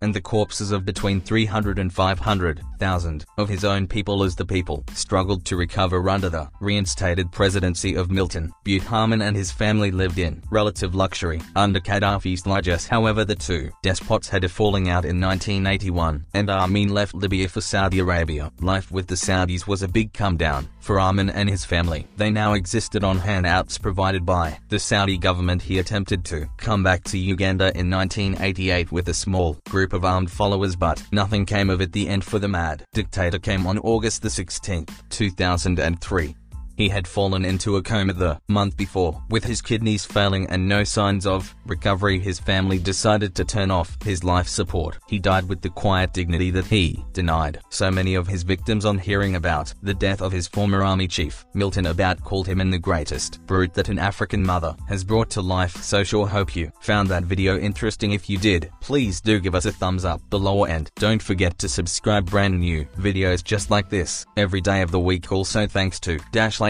and 0.00 0.14
the 0.14 0.20
corpses 0.20 0.72
of 0.72 0.84
between 0.84 1.20
300 1.20 1.78
and 1.78 1.92
500,000 1.92 3.24
of 3.36 3.48
his 3.48 3.64
own 3.64 3.86
people 3.86 4.22
as 4.22 4.36
the 4.36 4.44
people 4.44 4.84
struggled 4.92 5.44
to 5.44 5.56
recover 5.56 6.08
under 6.08 6.28
the 6.28 6.48
reinstated 6.60 7.30
presidency 7.32 7.94
of 7.94 8.10
Milton. 8.10 8.52
Buchanan 8.64 9.22
and 9.22 9.36
his 9.36 9.50
family 9.50 9.90
lived 9.90 10.18
in 10.18 10.42
relative 10.50 10.94
luxury 10.94 11.40
under 11.56 11.80
Gaddafi's 11.80 12.46
largesse. 12.46 12.86
However, 12.86 13.24
the 13.24 13.34
two 13.34 13.70
despots 13.82 14.28
had 14.28 14.44
a 14.44 14.48
falling 14.48 14.88
out 14.88 15.04
in 15.04 15.20
1981, 15.20 16.26
and 16.34 16.50
Amin 16.50 16.88
left 16.88 17.14
Libya 17.14 17.48
for 17.48 17.60
Saudi 17.60 17.98
Arabia. 17.98 18.52
Life 18.60 18.90
with 18.90 19.06
the 19.06 19.14
Saudis 19.14 19.66
was 19.66 19.82
a 19.82 19.88
big 19.88 20.12
come 20.12 20.36
down 20.36 20.68
for 20.88 20.98
Amin 20.98 21.28
and 21.28 21.50
his 21.50 21.66
family. 21.66 22.06
They 22.16 22.30
now 22.30 22.54
existed 22.54 23.04
on 23.04 23.18
handouts 23.18 23.76
provided 23.76 24.24
by 24.24 24.58
the 24.70 24.78
Saudi 24.78 25.18
government. 25.18 25.60
He 25.60 25.78
attempted 25.78 26.24
to 26.24 26.48
come 26.56 26.82
back 26.82 27.04
to 27.04 27.18
Uganda 27.18 27.78
in 27.78 27.90
1988 27.90 28.90
with 28.90 29.06
a 29.10 29.12
small 29.12 29.58
group 29.68 29.92
of 29.92 30.06
armed 30.06 30.30
followers 30.30 30.76
but 30.76 31.02
nothing 31.12 31.44
came 31.44 31.68
of 31.68 31.82
it. 31.82 31.92
The 31.92 32.08
end 32.08 32.24
for 32.24 32.38
the 32.38 32.48
mad 32.48 32.84
dictator 32.94 33.38
came 33.38 33.66
on 33.66 33.78
August 33.80 34.26
16, 34.26 34.86
2003. 35.10 36.34
He 36.78 36.88
had 36.88 37.08
fallen 37.08 37.44
into 37.44 37.76
a 37.76 37.82
coma 37.82 38.12
the 38.12 38.40
month 38.46 38.76
before. 38.76 39.20
With 39.30 39.42
his 39.42 39.60
kidneys 39.60 40.04
failing 40.04 40.46
and 40.46 40.68
no 40.68 40.84
signs 40.84 41.26
of 41.26 41.52
recovery, 41.66 42.20
his 42.20 42.38
family 42.38 42.78
decided 42.78 43.34
to 43.34 43.44
turn 43.44 43.72
off 43.72 44.00
his 44.04 44.22
life 44.22 44.46
support. 44.46 44.98
He 45.08 45.18
died 45.18 45.48
with 45.48 45.60
the 45.60 45.70
quiet 45.70 46.12
dignity 46.12 46.52
that 46.52 46.66
he 46.66 47.04
denied. 47.12 47.58
So 47.70 47.90
many 47.90 48.14
of 48.14 48.28
his 48.28 48.44
victims 48.44 48.84
on 48.84 48.96
hearing 48.96 49.34
about 49.34 49.74
the 49.82 49.92
death 49.92 50.22
of 50.22 50.30
his 50.30 50.46
former 50.46 50.84
army 50.84 51.08
chief, 51.08 51.44
Milton 51.52 51.84
Obote 51.84 52.22
called 52.22 52.46
him 52.46 52.60
in 52.60 52.70
the 52.70 52.78
greatest 52.78 53.44
brute 53.46 53.74
that 53.74 53.88
an 53.88 53.98
African 53.98 54.46
mother 54.46 54.76
has 54.86 55.02
brought 55.02 55.30
to 55.30 55.42
life. 55.42 55.82
So 55.82 56.04
sure 56.04 56.28
hope 56.28 56.54
you 56.54 56.70
found 56.80 57.08
that 57.08 57.24
video 57.24 57.58
interesting. 57.58 58.12
If 58.12 58.30
you 58.30 58.38
did, 58.38 58.70
please 58.80 59.20
do 59.20 59.40
give 59.40 59.56
us 59.56 59.66
a 59.66 59.72
thumbs 59.72 60.04
up 60.04 60.20
below 60.30 60.64
and 60.66 60.92
don't 60.94 61.20
forget 61.20 61.58
to 61.58 61.68
subscribe 61.68 62.30
brand 62.30 62.60
new 62.60 62.84
videos 62.98 63.42
just 63.42 63.68
like 63.68 63.88
this 63.88 64.24
every 64.36 64.60
day 64.60 64.82
of 64.82 64.92
the 64.92 65.00
week. 65.00 65.32
Also 65.32 65.66
thanks 65.66 65.98
to 65.98 66.20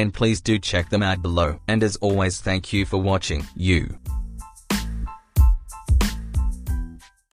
Please 0.07 0.41
do 0.41 0.59
check 0.59 0.89
them 0.89 1.03
out 1.03 1.23
below. 1.23 1.61
And 1.69 1.83
as 1.83 1.97
always 1.97 2.41
thank 2.41 2.73
you 2.73 2.87
for 2.87 2.99
watching. 2.99 3.47
You 3.57 3.99